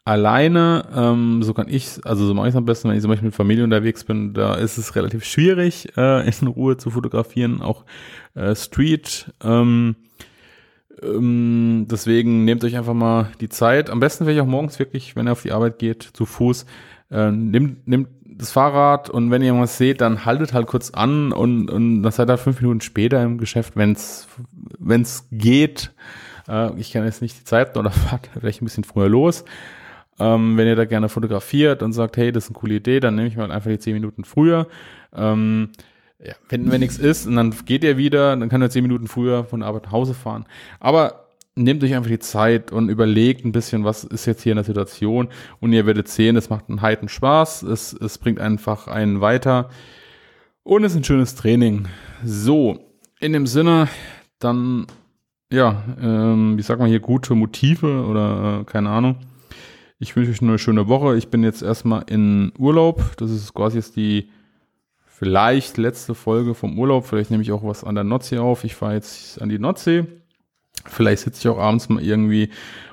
alleine. 0.05 0.85
Ähm, 0.93 1.41
so 1.43 1.53
kann 1.53 1.67
ich, 1.69 1.99
also 2.03 2.25
so 2.25 2.33
mache 2.33 2.47
ich 2.47 2.53
es 2.53 2.57
am 2.57 2.65
besten, 2.65 2.89
wenn 2.89 2.95
ich 2.95 3.01
zum 3.01 3.09
Beispiel 3.09 3.27
mit 3.27 3.35
Familie 3.35 3.63
unterwegs 3.63 4.03
bin. 4.03 4.33
Da 4.33 4.55
ist 4.55 4.77
es 4.77 4.95
relativ 4.95 5.23
schwierig, 5.23 5.95
äh, 5.97 6.27
in 6.27 6.47
Ruhe 6.47 6.77
zu 6.77 6.91
fotografieren, 6.91 7.61
auch 7.61 7.85
äh, 8.35 8.55
Street. 8.55 9.31
Ähm, 9.41 9.95
ähm, 11.01 11.87
deswegen 11.89 12.43
nehmt 12.43 12.63
euch 12.63 12.75
einfach 12.75 12.93
mal 12.93 13.31
die 13.39 13.49
Zeit. 13.49 13.89
Am 13.89 13.99
besten 13.99 14.25
vielleicht 14.25 14.41
auch 14.41 14.45
morgens 14.45 14.77
wirklich, 14.79 15.15
wenn 15.15 15.27
ihr 15.27 15.31
auf 15.31 15.43
die 15.43 15.53
Arbeit 15.53 15.79
geht, 15.79 16.03
zu 16.03 16.25
Fuß 16.25 16.65
äh, 17.11 17.31
nimmt, 17.31 17.87
nimmt 17.87 18.09
das 18.39 18.51
Fahrrad 18.51 19.09
und 19.09 19.31
wenn 19.31 19.41
ihr 19.41 19.53
was 19.53 19.77
seht, 19.77 19.99
dann 19.99 20.23
haltet 20.23 20.53
halt 20.53 20.65
kurz 20.65 20.91
an 20.91 21.33
und, 21.33 21.69
und 21.69 22.01
dann 22.01 22.11
seid 22.11 22.29
ihr 22.29 22.37
fünf 22.37 22.61
Minuten 22.61 22.79
später 22.81 23.21
im 23.21 23.37
Geschäft, 23.37 23.73
wenn 23.75 23.91
es 23.91 25.27
geht. 25.31 25.91
Äh, 26.47 26.73
ich 26.79 26.91
kenne 26.91 27.05
jetzt 27.05 27.21
nicht 27.21 27.37
die 27.37 27.43
Zeiten 27.43 27.77
oder 27.77 27.91
fahrt 27.91 28.29
vielleicht 28.33 28.61
ein 28.61 28.65
bisschen 28.65 28.85
früher 28.85 29.09
los. 29.09 29.43
Ähm, 30.19 30.57
wenn 30.57 30.67
ihr 30.67 30.77
da 30.77 30.85
gerne 30.85 31.09
fotografiert 31.09 31.83
und 31.83 31.91
sagt, 31.91 32.15
hey, 32.17 32.31
das 32.31 32.45
ist 32.45 32.49
eine 32.51 32.59
coole 32.59 32.75
Idee, 32.75 33.01
dann 33.01 33.15
nehme 33.15 33.27
ich 33.27 33.35
mal 33.35 33.51
einfach 33.51 33.69
die 33.69 33.79
zehn 33.79 33.93
Minuten 33.93 34.23
früher. 34.23 34.67
Ähm, 35.13 35.71
ja, 36.23 36.33
wenn, 36.47 36.71
wenn 36.71 36.79
nichts 36.79 36.97
ist 36.97 37.27
und 37.27 37.35
dann 37.35 37.53
geht 37.65 37.83
ihr 37.83 37.97
wieder, 37.97 38.35
dann 38.35 38.49
kann 38.49 38.61
er 38.61 38.69
zehn 38.69 38.83
Minuten 38.83 39.07
früher 39.07 39.43
von 39.43 39.59
der 39.59 39.67
Arbeit 39.67 39.83
nach 39.83 39.91
Hause 39.91 40.13
fahren. 40.13 40.45
Aber 40.79 41.28
nehmt 41.55 41.83
euch 41.83 41.93
einfach 41.93 42.09
die 42.09 42.19
Zeit 42.19 42.71
und 42.71 42.89
überlegt 42.89 43.45
ein 43.45 43.51
bisschen, 43.51 43.83
was 43.83 44.03
ist 44.03 44.25
jetzt 44.25 44.43
hier 44.43 44.53
in 44.53 44.57
der 44.57 44.65
Situation 44.65 45.29
und 45.59 45.73
ihr 45.73 45.85
werdet 45.85 46.07
sehen, 46.07 46.35
es 46.35 46.49
macht 46.49 46.69
einen 46.69 46.81
heiten 46.81 47.09
Spaß, 47.09 47.63
es, 47.63 47.93
es 47.93 48.17
bringt 48.17 48.39
einfach 48.39 48.87
einen 48.87 49.21
weiter 49.21 49.69
und 50.63 50.83
es 50.83 50.93
ist 50.93 50.99
ein 50.99 51.03
schönes 51.03 51.35
Training. 51.35 51.87
So, 52.23 52.79
in 53.19 53.33
dem 53.33 53.47
Sinne, 53.47 53.87
dann, 54.39 54.87
ja, 55.51 55.83
ähm, 56.01 56.57
wie 56.57 56.61
sagt 56.61 56.79
man 56.79 56.89
hier, 56.89 56.99
gute 56.99 57.35
Motive 57.35 58.05
oder 58.05 58.61
äh, 58.61 58.63
keine 58.65 58.89
Ahnung. 58.89 59.17
Ich 60.01 60.15
wünsche 60.15 60.31
euch 60.31 60.41
eine 60.41 60.57
schöne 60.57 60.87
Woche. 60.87 61.17
Ich 61.17 61.27
bin 61.27 61.43
jetzt 61.43 61.61
erstmal 61.61 62.03
in 62.07 62.53
Urlaub. 62.57 63.17
Das 63.17 63.31
ist 63.31 63.53
quasi 63.53 63.77
jetzt 63.77 63.97
die 63.97 64.29
vielleicht 65.05 65.77
letzte 65.77 66.15
Folge 66.15 66.53
vom 66.53 66.79
Urlaub. 66.79 67.05
Vielleicht 67.05 67.31
nehme 67.31 67.43
ich 67.43 67.51
auch 67.51 67.65
was 67.65 67.83
an 67.83 67.95
der 67.95 68.05
Nordsee 68.05 68.37
auf. 68.37 68.63
Ich 68.63 68.75
fahre 68.75 68.93
jetzt 68.93 69.41
an 69.41 69.49
die 69.49 69.59
Nordsee 69.59 70.05
Vielleicht 70.85 71.23
sitze 71.23 71.39
ich 71.41 71.47
auch 71.47 71.59
abends 71.59 71.89
mal 71.89 72.03
irgendwie 72.03 72.49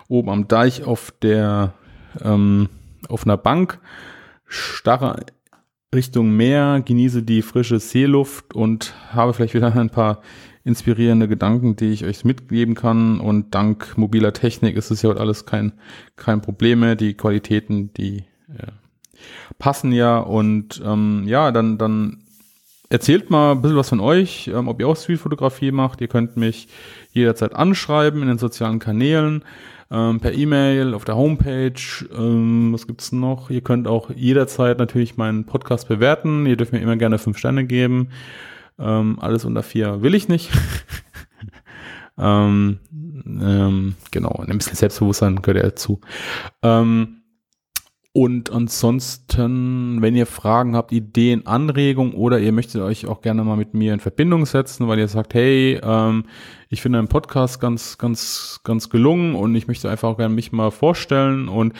oben 0.08 0.30
am 0.30 0.48
Deich 0.48 0.84
auf 0.84 1.12
der, 1.22 1.74
ähm, 2.22 2.68
auf 3.08 3.24
einer 3.24 3.36
Bank, 3.36 3.80
starre 4.46 5.26
Richtung 5.94 6.36
Meer, 6.36 6.82
genieße 6.84 7.22
die 7.22 7.42
frische 7.42 7.80
Seeluft 7.80 8.54
und 8.54 8.94
habe 9.12 9.32
vielleicht 9.32 9.54
wieder 9.54 9.74
ein 9.74 9.90
paar 9.90 10.20
inspirierende 10.66 11.28
Gedanken, 11.28 11.76
die 11.76 11.92
ich 11.92 12.04
euch 12.04 12.24
mitgeben 12.24 12.74
kann. 12.74 13.20
Und 13.20 13.54
dank 13.54 13.96
mobiler 13.96 14.32
Technik 14.32 14.76
ist 14.76 14.90
es 14.90 15.02
ja 15.02 15.10
alles 15.10 15.46
kein, 15.46 15.72
kein 16.16 16.42
Problem 16.42 16.80
mehr. 16.80 16.96
Die 16.96 17.14
Qualitäten, 17.14 17.92
die 17.94 18.24
ja, 18.48 18.72
passen 19.58 19.92
ja. 19.92 20.18
Und 20.18 20.82
ähm, 20.84 21.22
ja, 21.26 21.52
dann, 21.52 21.78
dann 21.78 22.24
erzählt 22.88 23.30
mal 23.30 23.52
ein 23.52 23.62
bisschen 23.62 23.76
was 23.76 23.88
von 23.88 24.00
euch, 24.00 24.48
ähm, 24.48 24.66
ob 24.66 24.80
ihr 24.80 24.88
auch 24.88 24.96
Streetfotografie 24.96 25.70
macht. 25.70 26.00
Ihr 26.00 26.08
könnt 26.08 26.36
mich 26.36 26.66
jederzeit 27.16 27.54
anschreiben 27.54 28.22
in 28.22 28.28
den 28.28 28.38
sozialen 28.38 28.78
Kanälen, 28.78 29.44
ähm, 29.90 30.20
per 30.20 30.32
E-Mail, 30.32 30.94
auf 30.94 31.04
der 31.04 31.16
Homepage. 31.16 31.72
Ähm, 32.16 32.72
was 32.72 32.86
gibt's 32.86 33.12
noch? 33.12 33.50
Ihr 33.50 33.60
könnt 33.60 33.86
auch 33.86 34.10
jederzeit 34.10 34.78
natürlich 34.78 35.16
meinen 35.16 35.44
Podcast 35.44 35.88
bewerten. 35.88 36.46
Ihr 36.46 36.56
dürft 36.56 36.72
mir 36.72 36.80
immer 36.80 36.96
gerne 36.96 37.18
fünf 37.18 37.38
Sterne 37.38 37.64
geben. 37.64 38.08
Ähm, 38.78 39.18
alles 39.20 39.44
unter 39.44 39.62
vier 39.62 40.02
will 40.02 40.14
ich 40.14 40.28
nicht. 40.28 40.50
ähm, 42.18 42.78
ähm, 43.26 43.94
genau, 44.10 44.44
ein 44.46 44.58
bisschen 44.58 44.76
Selbstbewusstsein 44.76 45.42
gehört 45.42 45.62
ja 45.62 45.70
dazu. 45.70 46.00
Ähm, 46.62 47.22
und 48.16 48.50
ansonsten, 48.50 50.00
wenn 50.00 50.16
ihr 50.16 50.24
Fragen 50.24 50.74
habt, 50.74 50.90
Ideen, 50.90 51.46
Anregungen 51.46 52.14
oder 52.14 52.38
ihr 52.38 52.50
möchtet 52.50 52.80
euch 52.80 53.06
auch 53.06 53.20
gerne 53.20 53.44
mal 53.44 53.58
mit 53.58 53.74
mir 53.74 53.92
in 53.92 54.00
Verbindung 54.00 54.46
setzen, 54.46 54.88
weil 54.88 54.98
ihr 54.98 55.08
sagt, 55.08 55.34
hey, 55.34 55.78
ähm, 55.82 56.24
ich 56.70 56.80
finde 56.80 56.98
einen 56.98 57.08
Podcast 57.08 57.60
ganz, 57.60 57.98
ganz, 57.98 58.62
ganz 58.64 58.88
gelungen 58.88 59.34
und 59.34 59.54
ich 59.54 59.68
möchte 59.68 59.90
einfach 59.90 60.08
auch 60.08 60.16
gerne 60.16 60.34
mich 60.34 60.50
mal 60.50 60.70
vorstellen 60.70 61.50
und 61.50 61.74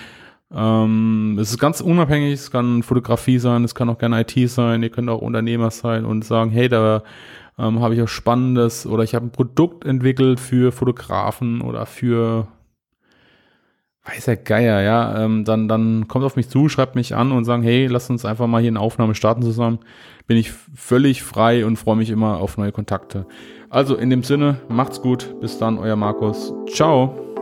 ähm, 0.54 1.38
es 1.40 1.52
ist 1.52 1.58
ganz 1.58 1.80
unabhängig, 1.80 2.34
es 2.34 2.50
kann 2.50 2.82
Fotografie 2.82 3.38
sein, 3.38 3.64
es 3.64 3.74
kann 3.74 3.88
auch 3.88 3.96
gerne 3.96 4.20
IT 4.20 4.50
sein, 4.50 4.82
ihr 4.82 4.90
könnt 4.90 5.08
auch 5.08 5.22
Unternehmer 5.22 5.70
sein 5.70 6.04
und 6.04 6.22
sagen, 6.22 6.50
hey, 6.50 6.68
da 6.68 7.02
ähm, 7.58 7.80
habe 7.80 7.94
ich 7.94 8.02
auch 8.02 8.08
Spannendes 8.08 8.86
oder 8.86 9.04
ich 9.04 9.14
habe 9.14 9.24
ein 9.24 9.32
Produkt 9.32 9.86
entwickelt 9.86 10.38
für 10.38 10.70
Fotografen 10.70 11.62
oder 11.62 11.86
für 11.86 12.48
weiß 14.06 14.26
der 14.26 14.36
Geier, 14.36 14.82
ja, 14.82 15.24
ähm, 15.24 15.44
dann, 15.44 15.68
dann 15.68 16.08
kommt 16.08 16.24
auf 16.24 16.36
mich 16.36 16.48
zu, 16.48 16.68
schreibt 16.68 16.94
mich 16.94 17.14
an 17.14 17.32
und 17.32 17.44
sagen, 17.44 17.62
hey, 17.62 17.86
lass 17.86 18.08
uns 18.08 18.24
einfach 18.24 18.46
mal 18.46 18.60
hier 18.60 18.70
eine 18.70 18.80
Aufnahme 18.80 19.14
starten 19.14 19.42
zusammen. 19.42 19.78
Bin 20.26 20.36
ich 20.36 20.52
völlig 20.74 21.22
frei 21.22 21.66
und 21.66 21.76
freue 21.76 21.96
mich 21.96 22.10
immer 22.10 22.38
auf 22.38 22.56
neue 22.56 22.72
Kontakte. 22.72 23.26
Also 23.68 23.96
in 23.96 24.10
dem 24.10 24.22
Sinne, 24.22 24.60
macht's 24.68 25.02
gut, 25.02 25.34
bis 25.40 25.58
dann, 25.58 25.78
euer 25.78 25.96
Markus. 25.96 26.52
Ciao. 26.72 27.35